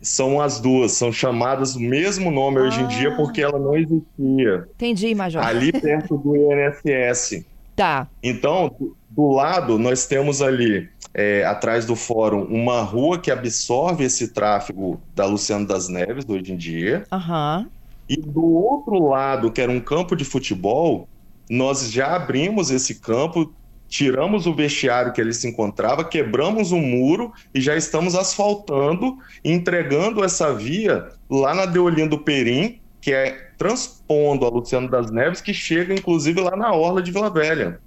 São 0.01 0.39
as 0.39 0.59
duas, 0.59 0.91
são 0.93 1.11
chamadas 1.11 1.75
o 1.75 1.79
mesmo 1.79 2.29
nome 2.31 2.59
ah. 2.59 2.63
hoje 2.63 2.81
em 2.81 2.88
dia 2.88 3.09
ah. 3.09 3.15
porque 3.15 3.41
ela 3.41 3.59
não 3.59 3.75
existia. 3.75 4.67
Entendi, 4.75 5.13
Major. 5.15 5.43
Ali 5.43 5.71
perto 5.71 6.17
do 6.17 6.35
INSS. 6.35 7.45
Tá. 7.75 8.07
Então, 8.23 8.73
do 9.09 9.31
lado, 9.31 9.77
nós 9.77 10.05
temos 10.05 10.41
ali, 10.41 10.89
é, 11.13 11.43
atrás 11.45 11.85
do 11.85 11.95
fórum, 11.95 12.43
uma 12.45 12.81
rua 12.81 13.19
que 13.19 13.29
absorve 13.29 14.05
esse 14.05 14.29
tráfego 14.29 14.99
da 15.13 15.25
Luciano 15.25 15.67
das 15.67 15.89
Neves, 15.89 16.25
hoje 16.27 16.53
em 16.53 16.57
dia. 16.57 17.05
Aham. 17.11 17.67
E 18.07 18.17
do 18.17 18.43
outro 18.43 19.07
lado, 19.07 19.51
que 19.51 19.59
era 19.59 19.71
um 19.71 19.79
campo 19.79 20.15
de 20.15 20.23
futebol, 20.23 21.07
nós 21.49 21.91
já 21.91 22.15
abrimos 22.15 22.71
esse 22.71 22.95
campo 22.95 23.51
tiramos 23.95 24.45
o 24.45 24.53
vestiário 24.53 25.13
que 25.13 25.21
ele 25.21 25.31
se 25.31 25.47
encontrava, 25.47 26.03
quebramos 26.03 26.73
um 26.73 26.81
muro 26.81 27.31
e 27.53 27.62
já 27.62 27.77
estamos 27.77 28.13
asfaltando, 28.13 29.17
entregando 29.41 30.21
essa 30.21 30.53
via 30.53 31.08
lá 31.29 31.55
na 31.55 31.65
Deolindo 31.65 32.19
Perim, 32.19 32.81
que 32.99 33.13
é 33.13 33.51
transpondo 33.58 34.45
a 34.45 34.49
Luciano 34.49 34.89
das 34.89 35.10
Neves, 35.10 35.39
que 35.39 35.53
chega 35.53 35.93
inclusive 35.93 36.41
lá 36.41 36.58
na 36.58 36.73
Orla 36.73 37.01
de 37.01 37.10
Vila 37.10 37.29
Velha. 37.29 37.79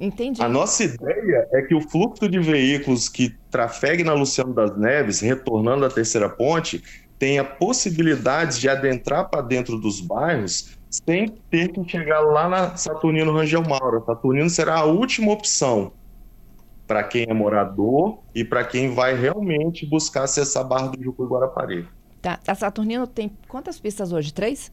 Entendi. 0.00 0.42
A 0.42 0.48
nossa 0.48 0.82
ideia 0.82 1.46
é 1.52 1.62
que 1.62 1.74
o 1.76 1.80
fluxo 1.80 2.28
de 2.28 2.40
veículos 2.40 3.08
que 3.08 3.32
trafegue 3.48 4.02
na 4.02 4.12
Luciano 4.12 4.52
das 4.52 4.76
Neves, 4.76 5.20
retornando 5.20 5.84
à 5.84 5.88
terceira 5.88 6.28
ponte, 6.28 6.82
tenha 7.16 7.44
possibilidades 7.44 8.58
de 8.58 8.68
adentrar 8.68 9.30
para 9.30 9.40
dentro 9.40 9.78
dos 9.78 10.00
bairros 10.00 10.76
sem 10.90 11.28
ter 11.50 11.68
que 11.68 11.88
chegar 11.88 12.20
lá 12.20 12.48
na 12.48 12.76
Saturnino 12.76 13.32
Rangel 13.32 13.62
Mauro. 13.62 14.04
Saturnino 14.04 14.48
será 14.48 14.80
a 14.80 14.84
última 14.84 15.32
opção 15.32 15.92
para 16.86 17.02
quem 17.02 17.26
é 17.28 17.34
morador 17.34 18.20
e 18.34 18.44
para 18.44 18.64
quem 18.64 18.94
vai 18.94 19.14
realmente 19.14 19.84
buscar 19.84 20.22
acessar 20.24 20.64
a 20.64 20.66
Barra 20.66 20.88
do 20.88 21.02
Jucu 21.02 21.24
e 21.24 21.26
Guarapari. 21.26 21.88
Tá. 22.22 22.38
A 22.46 22.54
Saturnino 22.54 23.06
tem 23.06 23.30
quantas 23.48 23.78
pistas 23.78 24.12
hoje? 24.12 24.32
Três? 24.32 24.72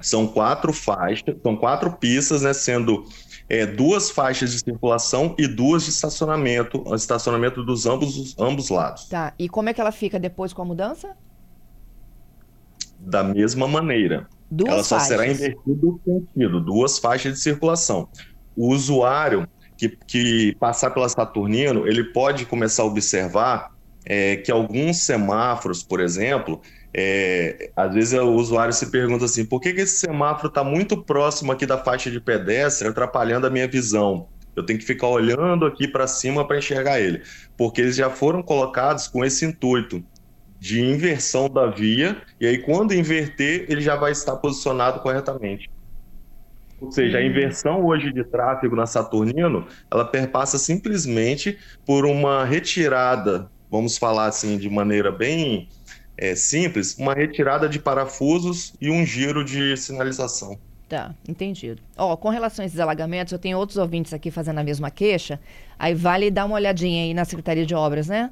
São 0.00 0.26
quatro 0.26 0.72
faixas, 0.72 1.36
são 1.42 1.54
quatro 1.54 1.92
pistas, 1.92 2.40
né? 2.40 2.54
Sendo 2.54 3.04
é, 3.48 3.66
duas 3.66 4.10
faixas 4.10 4.50
de 4.50 4.58
circulação 4.60 5.34
e 5.38 5.46
duas 5.46 5.84
de 5.84 5.90
estacionamento, 5.90 6.82
estacionamento 6.94 7.62
dos 7.62 7.84
ambos, 7.84 8.34
ambos 8.38 8.70
lados. 8.70 9.08
Tá. 9.08 9.34
E 9.38 9.48
como 9.48 9.68
é 9.68 9.74
que 9.74 9.80
ela 9.80 9.92
fica 9.92 10.18
depois 10.18 10.54
com 10.54 10.62
a 10.62 10.64
mudança? 10.64 11.14
Da 13.00 13.22
mesma 13.22 13.66
maneira. 13.66 14.28
Duas 14.50 14.72
Ela 14.72 14.82
só 14.84 14.98
faixas. 14.98 15.08
será 15.08 15.26
invertida 15.26 15.86
o 15.86 16.00
sentido, 16.04 16.60
duas 16.60 16.98
faixas 16.98 17.34
de 17.34 17.40
circulação. 17.40 18.08
O 18.56 18.68
usuário 18.68 19.48
que, 19.76 19.88
que 20.06 20.56
passar 20.58 20.90
pela 20.90 21.08
Saturnino, 21.08 21.86
ele 21.86 22.04
pode 22.04 22.44
começar 22.44 22.82
a 22.82 22.86
observar 22.86 23.72
é, 24.04 24.36
que 24.36 24.50
alguns 24.50 24.98
semáforos, 24.98 25.82
por 25.82 26.00
exemplo, 26.00 26.60
é, 26.92 27.70
às 27.76 27.94
vezes 27.94 28.18
o 28.18 28.32
usuário 28.32 28.72
se 28.72 28.90
pergunta 28.90 29.24
assim: 29.24 29.44
por 29.44 29.60
que, 29.60 29.72
que 29.72 29.80
esse 29.82 29.98
semáforo 29.98 30.48
está 30.48 30.64
muito 30.64 31.02
próximo 31.02 31.52
aqui 31.52 31.64
da 31.64 31.78
faixa 31.78 32.10
de 32.10 32.20
pedestre, 32.20 32.88
atrapalhando 32.88 33.46
a 33.46 33.50
minha 33.50 33.68
visão? 33.68 34.28
Eu 34.56 34.66
tenho 34.66 34.78
que 34.78 34.84
ficar 34.84 35.06
olhando 35.06 35.64
aqui 35.64 35.86
para 35.86 36.06
cima 36.06 36.46
para 36.46 36.58
enxergar 36.58 37.00
ele, 37.00 37.22
porque 37.56 37.80
eles 37.80 37.94
já 37.94 38.10
foram 38.10 38.42
colocados 38.42 39.06
com 39.06 39.24
esse 39.24 39.44
intuito 39.44 40.04
de 40.60 40.80
inversão 40.80 41.48
da 41.48 41.66
via, 41.66 42.20
e 42.38 42.46
aí 42.46 42.58
quando 42.58 42.94
inverter, 42.94 43.64
ele 43.68 43.80
já 43.80 43.96
vai 43.96 44.12
estar 44.12 44.36
posicionado 44.36 45.00
corretamente. 45.00 45.70
Ou 46.78 46.92
seja, 46.92 47.18
a 47.18 47.20
hum. 47.20 47.24
inversão 47.24 47.84
hoje 47.84 48.12
de 48.12 48.22
tráfego 48.22 48.76
na 48.76 48.86
Saturnino, 48.86 49.66
ela 49.90 50.04
perpassa 50.04 50.58
simplesmente 50.58 51.58
por 51.86 52.04
uma 52.04 52.44
retirada, 52.44 53.50
vamos 53.70 53.96
falar 53.96 54.26
assim 54.26 54.58
de 54.58 54.68
maneira 54.68 55.10
bem 55.10 55.66
é, 56.16 56.34
simples, 56.34 56.96
uma 56.98 57.14
retirada 57.14 57.66
de 57.66 57.78
parafusos 57.78 58.74
e 58.78 58.90
um 58.90 59.04
giro 59.04 59.42
de 59.42 59.74
sinalização. 59.78 60.58
Tá, 60.90 61.14
entendido. 61.26 61.80
Ó, 61.96 62.16
com 62.16 62.28
relação 62.28 62.64
a 62.64 62.66
esses 62.66 62.80
alagamentos, 62.80 63.32
eu 63.32 63.38
tenho 63.38 63.56
outros 63.56 63.78
ouvintes 63.78 64.12
aqui 64.12 64.30
fazendo 64.30 64.58
a 64.58 64.64
mesma 64.64 64.90
queixa. 64.90 65.38
Aí 65.78 65.94
vale 65.94 66.30
dar 66.30 66.44
uma 66.44 66.56
olhadinha 66.56 67.04
aí 67.04 67.14
na 67.14 67.24
Secretaria 67.24 67.64
de 67.64 67.74
Obras, 67.74 68.08
né? 68.08 68.30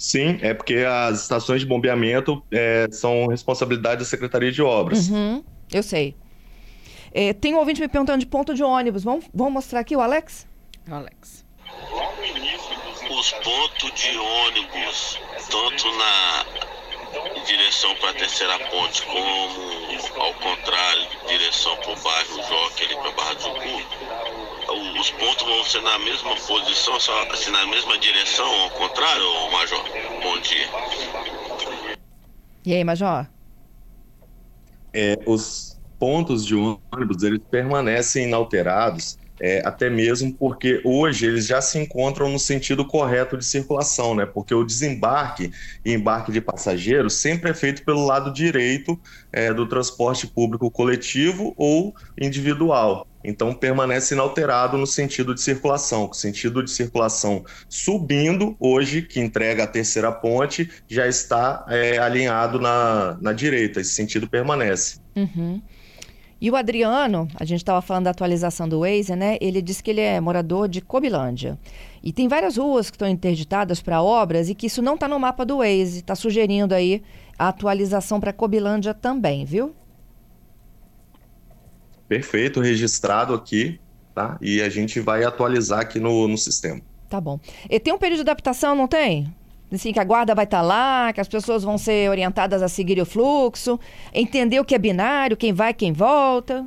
Sim, 0.00 0.38
é 0.40 0.54
porque 0.54 0.76
as 0.76 1.20
estações 1.20 1.60
de 1.60 1.66
bombeamento 1.66 2.42
é, 2.50 2.88
são 2.90 3.26
responsabilidade 3.26 3.98
da 3.98 4.06
Secretaria 4.06 4.50
de 4.50 4.62
Obras. 4.62 5.10
Uhum, 5.10 5.44
eu 5.70 5.82
sei. 5.82 6.16
É, 7.12 7.34
tem 7.34 7.54
um 7.54 7.58
ouvinte 7.58 7.82
me 7.82 7.86
perguntando 7.86 8.18
de 8.18 8.24
ponto 8.24 8.54
de 8.54 8.62
ônibus. 8.62 9.04
Vamos, 9.04 9.26
vamos 9.34 9.52
mostrar 9.52 9.80
aqui 9.80 9.94
o 9.94 10.00
Alex? 10.00 10.46
Alex. 10.90 11.44
Os 13.10 13.32
pontos 13.32 13.92
de 13.94 14.16
ônibus, 14.16 15.20
tanto 15.50 15.86
na 15.98 16.46
direção 17.44 17.94
para 17.96 18.08
a 18.08 18.14
terceira 18.14 18.58
ponte, 18.70 19.02
como 19.02 20.22
ao 20.22 20.32
contrário, 20.32 21.08
direção 21.28 21.76
para 21.76 21.92
o 21.92 21.96
bairro 21.96 22.42
Joque, 22.48 22.84
ali 22.84 22.94
para 22.94 23.10
Barra 23.10 23.34
do 23.34 23.42
Jucu, 23.42 23.99
os 24.72 25.10
pontos 25.10 25.44
vão 25.44 25.64
ser 25.64 25.82
na 25.82 25.98
mesma 25.98 26.34
posição, 26.36 26.98
só 27.00 27.22
assim, 27.30 27.50
na 27.50 27.66
mesma 27.66 27.98
direção, 27.98 28.46
ao 28.62 28.70
contrário, 28.70 29.24
Major? 29.50 29.82
Bom 30.22 30.38
dia. 30.40 30.68
E 32.64 32.74
aí, 32.74 32.84
Major? 32.84 33.26
É, 34.92 35.16
os 35.26 35.78
pontos 35.98 36.44
de 36.44 36.54
ônibus, 36.54 37.22
eles 37.22 37.40
permanecem 37.50 38.24
inalterados 38.24 39.18
é, 39.40 39.62
até 39.64 39.88
mesmo 39.88 40.32
porque 40.34 40.80
hoje 40.84 41.26
eles 41.26 41.46
já 41.46 41.62
se 41.62 41.78
encontram 41.78 42.28
no 42.28 42.38
sentido 42.38 42.84
correto 42.84 43.38
de 43.38 43.44
circulação, 43.44 44.14
né? 44.14 44.26
Porque 44.26 44.54
o 44.54 44.64
desembarque 44.64 45.50
e 45.84 45.92
embarque 45.92 46.30
de 46.30 46.40
passageiros 46.40 47.14
sempre 47.14 47.50
é 47.50 47.54
feito 47.54 47.82
pelo 47.84 48.04
lado 48.04 48.32
direito 48.32 49.00
é, 49.32 49.52
do 49.52 49.66
transporte 49.66 50.26
público 50.26 50.70
coletivo 50.70 51.54
ou 51.56 51.94
individual. 52.20 53.06
Então 53.22 53.52
permanece 53.52 54.14
inalterado 54.14 54.76
no 54.76 54.86
sentido 54.86 55.34
de 55.34 55.40
circulação. 55.40 56.08
O 56.10 56.14
sentido 56.14 56.62
de 56.62 56.70
circulação 56.70 57.44
subindo, 57.68 58.56
hoje, 58.58 59.02
que 59.02 59.20
entrega 59.20 59.64
a 59.64 59.66
terceira 59.66 60.10
ponte, 60.10 60.70
já 60.88 61.06
está 61.06 61.64
é, 61.68 61.98
alinhado 61.98 62.58
na, 62.58 63.18
na 63.20 63.32
direita. 63.32 63.80
Esse 63.80 63.92
sentido 63.92 64.28
permanece. 64.28 64.98
Uhum. 65.14 65.60
E 66.40 66.50
o 66.50 66.56
Adriano, 66.56 67.28
a 67.34 67.44
gente 67.44 67.58
estava 67.58 67.82
falando 67.82 68.04
da 68.04 68.10
atualização 68.10 68.66
do 68.66 68.80
Waze, 68.80 69.14
né? 69.14 69.36
Ele 69.42 69.60
disse 69.60 69.82
que 69.82 69.90
ele 69.90 70.00
é 70.00 70.18
morador 70.20 70.68
de 70.68 70.80
Cobilândia. 70.80 71.58
E 72.02 72.12
tem 72.12 72.28
várias 72.28 72.56
ruas 72.56 72.88
que 72.88 72.96
estão 72.96 73.06
interditadas 73.06 73.82
para 73.82 74.02
obras 74.02 74.48
e 74.48 74.54
que 74.54 74.66
isso 74.66 74.80
não 74.80 74.94
está 74.94 75.06
no 75.06 75.18
mapa 75.18 75.44
do 75.44 75.58
Waze. 75.58 75.98
Está 75.98 76.14
sugerindo 76.14 76.74
aí 76.74 77.02
a 77.38 77.48
atualização 77.48 78.18
para 78.18 78.32
Cobilândia 78.32 78.94
também, 78.94 79.44
viu? 79.44 79.74
Perfeito, 82.08 82.58
registrado 82.60 83.34
aqui, 83.34 83.78
tá? 84.14 84.38
E 84.40 84.62
a 84.62 84.70
gente 84.70 84.98
vai 84.98 85.24
atualizar 85.24 85.80
aqui 85.80 86.00
no, 86.00 86.26
no 86.26 86.38
sistema. 86.38 86.80
Tá 87.10 87.20
bom. 87.20 87.38
E 87.68 87.78
tem 87.78 87.92
um 87.92 87.98
período 87.98 88.18
de 88.18 88.30
adaptação, 88.30 88.74
não 88.74 88.88
tem? 88.88 89.30
Assim, 89.72 89.92
que 89.92 90.00
a 90.00 90.04
guarda 90.04 90.34
vai 90.34 90.44
estar 90.44 90.58
tá 90.58 90.62
lá, 90.62 91.12
que 91.12 91.20
as 91.20 91.28
pessoas 91.28 91.62
vão 91.62 91.78
ser 91.78 92.10
orientadas 92.10 92.62
a 92.62 92.68
seguir 92.68 93.00
o 93.00 93.06
fluxo, 93.06 93.78
entender 94.12 94.58
o 94.60 94.64
que 94.64 94.74
é 94.74 94.78
binário, 94.78 95.36
quem 95.36 95.52
vai, 95.52 95.72
quem 95.72 95.92
volta. 95.92 96.66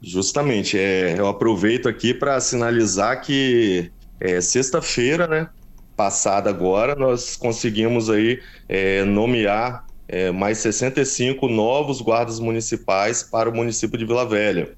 Justamente, 0.00 0.78
é, 0.78 1.18
eu 1.18 1.26
aproveito 1.26 1.88
aqui 1.88 2.14
para 2.14 2.40
sinalizar 2.40 3.20
que 3.22 3.90
é, 4.20 4.40
sexta-feira, 4.40 5.26
né, 5.26 5.48
passada 5.96 6.48
agora, 6.50 6.94
nós 6.94 7.36
conseguimos 7.36 8.08
aí 8.10 8.40
é, 8.68 9.04
nomear 9.04 9.86
é, 10.06 10.30
mais 10.30 10.58
65 10.58 11.48
novos 11.48 12.00
guardas 12.00 12.38
municipais 12.38 13.22
para 13.22 13.48
o 13.48 13.54
município 13.54 13.98
de 13.98 14.04
Vila 14.04 14.26
Velha. 14.26 14.76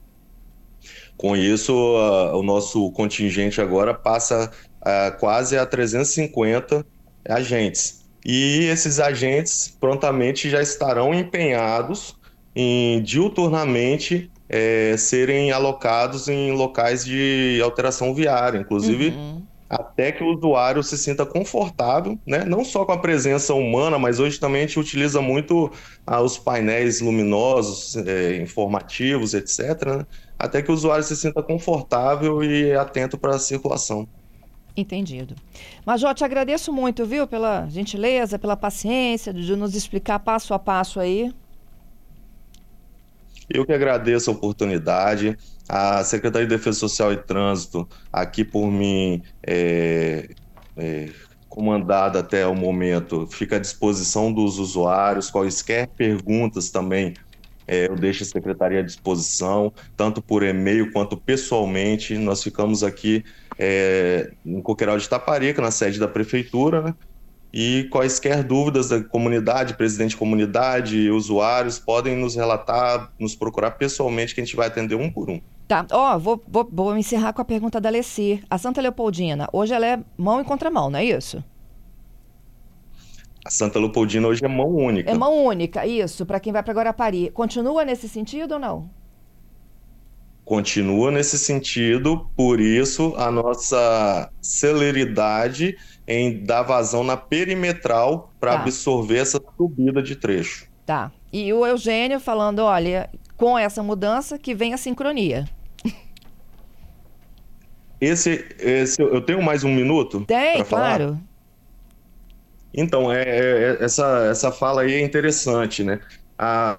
Com 1.17 1.37
isso, 1.37 1.75
o 1.75 2.43
nosso 2.45 2.93
contingente 2.93 3.61
agora 3.61 3.93
passa 3.93 4.53
a, 4.89 5.11
quase 5.11 5.57
a 5.59 5.67
350 5.67 6.85
agentes. 7.29 8.05
E 8.25 8.65
esses 8.65 8.99
agentes 8.99 9.77
prontamente 9.81 10.51
já 10.51 10.61
estarão 10.61 11.15
empenhados 11.15 12.17
em 12.55 13.03
diuturnamente 13.03 14.31
é, 14.49 14.97
serem 14.97 15.53
alocados 15.53 16.29
em 16.29 16.53
locais 16.53 17.05
de 17.05 17.61
alteração 17.63 18.15
viária, 18.15 18.59
inclusive 18.59 19.11
uhum. 19.11 19.43
até 19.69 20.11
que 20.11 20.25
o 20.25 20.35
usuário 20.35 20.83
se 20.83 20.97
sinta 20.97 21.25
confortável, 21.27 22.19
né? 22.27 22.45
não 22.45 22.65
só 22.65 22.85
com 22.85 22.93
a 22.93 22.99
presença 22.99 23.55
humana, 23.55 23.99
mas 23.99 24.19
hoje 24.19 24.41
também 24.41 24.63
a 24.63 24.67
gente 24.67 24.81
utiliza 24.81 25.21
muito 25.21 25.71
ah, 26.07 26.21
os 26.21 26.39
painéis 26.39 27.01
luminosos, 27.01 27.95
é, 27.97 28.37
informativos, 28.37 29.35
etc., 29.35 29.85
né? 29.87 30.07
até 30.39 30.63
que 30.63 30.71
o 30.71 30.75
usuário 30.75 31.05
se 31.05 31.17
sinta 31.17 31.43
confortável 31.43 32.43
e 32.43 32.73
atento 32.73 33.19
para 33.19 33.37
a 33.37 33.39
circulação. 33.39 34.09
Entendido. 34.79 35.35
Major, 35.85 36.15
te 36.15 36.23
agradeço 36.23 36.73
muito, 36.73 37.05
viu, 37.05 37.27
pela 37.27 37.67
gentileza, 37.69 38.39
pela 38.39 38.57
paciência 38.57 39.35
de 39.35 39.57
nos 39.57 39.75
explicar 39.75 40.21
passo 40.21 40.55
a 40.55 40.59
passo 40.59 41.01
aí. 41.01 41.35
Eu 43.51 43.67
que 43.67 43.73
agradeço 43.73 44.31
a 44.31 44.33
oportunidade. 44.33 45.37
A 45.69 46.05
Secretaria 46.05 46.47
de 46.47 46.55
Defesa 46.55 46.79
Social 46.79 47.13
e 47.13 47.17
Trânsito, 47.17 47.89
aqui 48.13 48.45
por 48.45 48.71
mim, 48.71 49.21
é, 49.45 50.31
é, 50.77 51.09
comandada 51.49 52.21
até 52.21 52.47
o 52.47 52.55
momento, 52.55 53.27
fica 53.27 53.57
à 53.57 53.59
disposição 53.59 54.33
dos 54.33 54.61
usuários. 54.61 55.29
Quaisquer 55.29 55.89
perguntas 55.89 56.71
também 56.71 57.15
é, 57.69 57.87
eu 57.87 57.95
deixo 57.95 58.23
a 58.23 58.27
secretaria 58.27 58.81
à 58.81 58.83
disposição, 58.83 59.71
tanto 59.95 60.23
por 60.23 60.43
e-mail 60.43 60.91
quanto 60.91 61.19
pessoalmente. 61.19 62.17
Nós 62.17 62.43
ficamos 62.43 62.83
aqui 62.83 63.23
é, 63.59 64.31
em 64.47 64.61
Coqueiral 64.61 64.97
de 64.97 65.09
Taparica, 65.09 65.61
na 65.61 65.71
sede 65.71 65.99
da 65.99 66.07
prefeitura, 66.07 66.83
né? 66.83 66.95
E 67.53 67.89
quaisquer 67.91 68.45
dúvidas 68.45 68.91
da 68.91 69.03
comunidade, 69.03 69.75
presidente 69.75 70.11
de 70.11 70.17
comunidade, 70.19 71.11
usuários, 71.11 71.79
podem 71.79 72.15
nos 72.15 72.37
relatar, 72.37 73.11
nos 73.19 73.35
procurar 73.35 73.73
pessoalmente, 73.73 74.35
que 74.35 74.41
a 74.41 74.45
gente 74.45 74.55
vai 74.55 74.67
atender 74.67 74.95
um 74.95 75.11
por 75.11 75.31
um. 75.31 75.41
Tá, 75.67 75.85
ó, 75.91 76.15
oh, 76.15 76.19
vou, 76.19 76.45
vou, 76.47 76.69
vou 76.71 76.97
encerrar 76.97 77.33
com 77.33 77.43
a 77.43 77.45
pergunta 77.45 77.81
da 77.81 77.89
Alessi. 77.89 78.43
A 78.51 78.59
Santa 78.59 78.81
Leopoldina, 78.81 79.49
hoje 79.53 79.73
ela 79.73 79.87
é 79.87 79.99
mão 80.17 80.41
e 80.41 80.45
contramão, 80.45 80.91
não 80.91 80.99
é 80.99 81.05
isso? 81.05 81.43
A 83.45 83.51
Santa 83.51 83.79
Leopoldina 83.79 84.29
hoje 84.29 84.45
é 84.45 84.49
mão 84.49 84.69
única. 84.69 85.11
É 85.11 85.15
mão 85.15 85.45
única, 85.45 85.87
isso, 85.87 86.27
para 86.27 86.39
quem 86.39 86.53
vai 86.53 86.63
para 86.63 86.75
Guarapari. 86.75 87.31
Continua 87.31 87.83
nesse 87.83 88.07
sentido 88.09 88.53
ou 88.53 88.59
não? 88.59 88.91
Continua 90.49 91.11
nesse 91.11 91.39
sentido, 91.39 92.27
por 92.35 92.59
isso 92.59 93.13
a 93.19 93.31
nossa 93.31 94.31
celeridade 94.41 95.77
em 96.07 96.43
dar 96.43 96.63
vazão 96.63 97.05
na 97.05 97.19
perimetral 97.19 98.33
para 98.41 98.53
tá. 98.53 98.61
absorver 98.61 99.19
essa 99.19 99.39
subida 99.59 100.03
de 100.03 100.17
trecho. 100.17 100.67
Tá. 100.87 101.13
E 101.31 101.53
o 101.53 101.67
Eugênio 101.67 102.19
falando, 102.19 102.61
olha, 102.61 103.11
com 103.37 103.59
essa 103.59 103.83
mudança 103.83 104.39
que 104.39 104.55
vem 104.55 104.73
a 104.73 104.79
sincronia. 104.79 105.47
Esse, 108.01 108.47
esse 108.59 109.03
eu 109.03 109.21
tenho 109.21 109.43
mais 109.43 109.65
um 109.65 109.75
minuto? 109.75 110.25
Tem, 110.25 110.65
claro. 110.65 111.09
Falar? 111.09 111.21
Então, 112.73 113.13
é, 113.13 113.23
é, 113.23 113.85
essa, 113.85 114.29
essa 114.31 114.51
fala 114.51 114.81
aí 114.81 114.95
é 114.95 115.01
interessante, 115.03 115.85
né? 115.85 116.01
A 116.39 116.79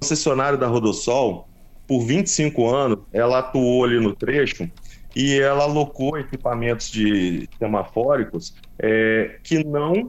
concessionária 0.00 0.58
da 0.58 0.66
Rodossol, 0.66 1.46
por 1.86 2.04
25 2.04 2.66
anos, 2.66 2.98
ela 3.12 3.38
atuou 3.38 3.84
ali 3.84 4.00
no 4.00 4.14
trecho 4.14 4.68
e 5.14 5.38
ela 5.38 5.64
alocou 5.64 6.18
equipamentos 6.18 6.90
de 6.90 7.48
semafóricos 7.58 8.54
é, 8.78 9.38
que 9.42 9.62
não 9.64 10.08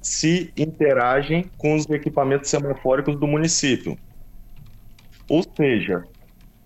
se 0.00 0.52
interagem 0.56 1.50
com 1.58 1.76
os 1.76 1.88
equipamentos 1.90 2.48
semafóricos 2.50 3.18
do 3.18 3.26
município. 3.26 3.96
Ou 5.28 5.44
seja, 5.56 6.04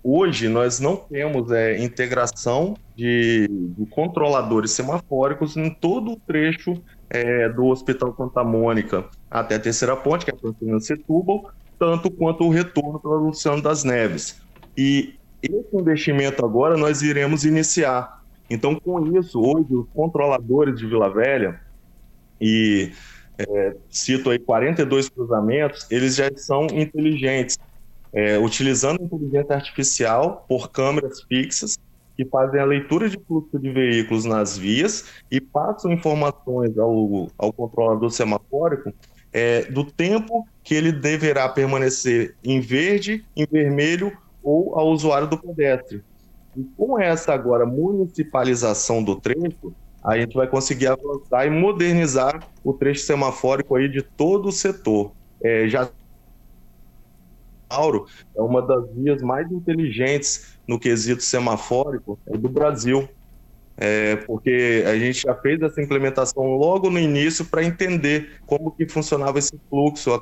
hoje 0.02 0.48
nós 0.48 0.80
não 0.80 0.96
temos 0.96 1.50
é, 1.50 1.82
integração 1.82 2.74
de, 2.96 3.48
de, 3.48 3.86
controladores 3.86 4.70
semafóricos 4.70 5.56
em 5.56 5.68
todo 5.68 6.12
o 6.12 6.16
trecho 6.16 6.74
é, 7.10 7.48
do 7.48 7.66
Hospital 7.66 8.14
Santa 8.16 8.44
Mônica 8.44 9.04
até 9.30 9.56
a 9.56 9.60
Terceira 9.60 9.96
Ponte, 9.96 10.24
que 10.24 10.30
é 10.30 10.34
a 10.34 10.36
Constantino 10.36 10.80
Setúbal, 10.80 11.50
tanto 11.78 12.10
quanto 12.10 12.44
o 12.44 12.50
retorno 12.50 13.00
para 13.00 13.10
Luciano 13.10 13.60
das 13.60 13.82
Neves. 13.84 14.43
E 14.76 15.14
esse 15.42 15.76
investimento 15.76 16.44
agora 16.44 16.76
nós 16.76 17.02
iremos 17.02 17.44
iniciar. 17.44 18.22
Então, 18.48 18.74
com 18.74 19.16
isso, 19.18 19.40
hoje, 19.40 19.74
os 19.74 19.86
controladores 19.94 20.78
de 20.78 20.86
Vila 20.86 21.12
Velha, 21.12 21.60
e 22.40 22.92
é, 23.38 23.76
cito 23.88 24.30
aí 24.30 24.38
42 24.38 25.08
cruzamentos, 25.08 25.86
eles 25.90 26.16
já 26.16 26.30
são 26.36 26.66
inteligentes, 26.66 27.58
é, 28.12 28.38
utilizando 28.38 29.02
inteligência 29.02 29.54
artificial 29.54 30.44
por 30.48 30.70
câmeras 30.70 31.22
fixas, 31.22 31.76
que 32.16 32.24
fazem 32.26 32.60
a 32.60 32.64
leitura 32.64 33.08
de 33.08 33.18
fluxo 33.18 33.58
de 33.58 33.70
veículos 33.70 34.24
nas 34.24 34.56
vias 34.56 35.06
e 35.30 35.40
passam 35.40 35.92
informações 35.92 36.78
ao, 36.78 37.28
ao 37.36 37.52
controlador 37.52 38.08
semafórico 38.10 38.92
é, 39.32 39.62
do 39.64 39.84
tempo 39.84 40.46
que 40.62 40.76
ele 40.76 40.92
deverá 40.92 41.48
permanecer 41.48 42.36
em 42.44 42.60
verde, 42.60 43.24
em 43.36 43.44
vermelho 43.50 44.16
ou 44.44 44.78
ao 44.78 44.88
usuário 44.88 45.26
do 45.26 45.38
pedestre. 45.38 46.04
E 46.56 46.62
com 46.76 47.00
essa 47.00 47.32
agora 47.32 47.66
municipalização 47.66 49.02
do 49.02 49.16
trecho, 49.16 49.74
a 50.04 50.18
gente 50.18 50.34
vai 50.34 50.46
conseguir 50.46 50.88
avançar 50.88 51.46
e 51.46 51.50
modernizar 51.50 52.46
o 52.62 52.74
trecho 52.74 53.04
semafórico 53.04 53.74
aí 53.74 53.88
de 53.88 54.02
todo 54.02 54.48
o 54.48 54.52
setor. 54.52 55.12
É, 55.42 55.66
já 55.66 55.88
Mauro 57.70 58.06
é 58.36 58.40
uma 58.40 58.62
das 58.62 58.88
vias 58.94 59.20
mais 59.22 59.50
inteligentes 59.50 60.58
no 60.68 60.78
quesito 60.78 61.22
semafórico 61.22 62.18
é 62.26 62.36
do 62.36 62.48
Brasil. 62.48 63.08
É, 63.76 64.14
porque 64.16 64.84
a 64.86 64.96
gente 64.96 65.22
já 65.22 65.34
fez 65.34 65.60
essa 65.60 65.82
implementação 65.82 66.44
logo 66.56 66.88
no 66.90 66.98
início 66.98 67.44
para 67.44 67.64
entender 67.64 68.40
como 68.46 68.70
que 68.70 68.88
funcionava 68.88 69.40
esse 69.40 69.58
fluxo, 69.68 70.12
a 70.12 70.20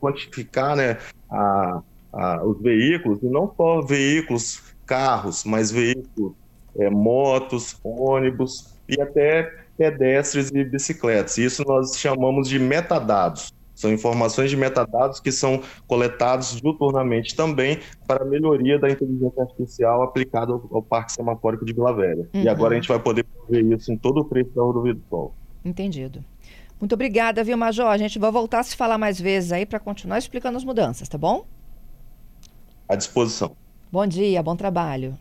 quantificar 0.00 0.74
né, 0.74 0.96
a, 1.30 1.82
a, 2.14 2.44
os 2.44 2.60
veículos, 2.60 3.22
e 3.22 3.26
não 3.26 3.52
só 3.56 3.80
veículos, 3.82 4.62
carros, 4.86 5.44
mas 5.44 5.70
veículos, 5.70 6.32
é, 6.78 6.88
motos, 6.90 7.78
ônibus 7.82 8.74
e 8.88 9.00
até 9.00 9.64
pedestres 9.76 10.50
e 10.50 10.64
bicicletas. 10.64 11.38
Isso 11.38 11.64
nós 11.66 11.96
chamamos 11.98 12.48
de 12.48 12.58
metadados. 12.58 13.52
São 13.74 13.92
informações 13.92 14.50
de 14.50 14.56
metadados 14.56 15.18
que 15.18 15.32
são 15.32 15.60
coletados 15.88 16.60
diuturnamente 16.60 17.34
também 17.34 17.80
para 18.06 18.22
a 18.22 18.26
melhoria 18.26 18.78
da 18.78 18.88
inteligência 18.88 19.42
artificial 19.42 20.02
aplicada 20.02 20.52
ao, 20.52 20.62
ao 20.70 20.80
Parque 20.80 21.12
Semafórico 21.12 21.64
de 21.64 21.72
Vila 21.72 21.92
Velha. 21.92 22.28
Uhum. 22.32 22.42
E 22.42 22.48
agora 22.48 22.74
a 22.74 22.76
gente 22.76 22.88
vai 22.88 23.00
poder 23.00 23.26
ver 23.48 23.64
isso 23.64 23.92
em 23.92 23.96
todo 23.96 24.20
o 24.20 24.24
trecho 24.24 24.50
da 24.54 24.62
rodovia 24.62 24.94
do 24.94 25.02
Sol. 25.10 25.34
Entendido. 25.64 26.24
Muito 26.80 26.92
obrigada, 26.92 27.42
viu, 27.42 27.56
Major? 27.56 27.86
A 27.86 27.96
gente 27.96 28.18
vai 28.18 28.30
voltar 28.30 28.60
a 28.60 28.62
se 28.62 28.76
falar 28.76 28.98
mais 28.98 29.20
vezes 29.20 29.50
aí 29.50 29.66
para 29.66 29.80
continuar 29.80 30.18
explicando 30.18 30.56
as 30.56 30.64
mudanças, 30.64 31.08
tá 31.08 31.18
bom? 31.18 31.44
À 32.94 32.96
disposição. 32.96 33.56
Bom 33.90 34.06
dia, 34.06 34.42
bom 34.42 34.56
trabalho. 34.56 35.18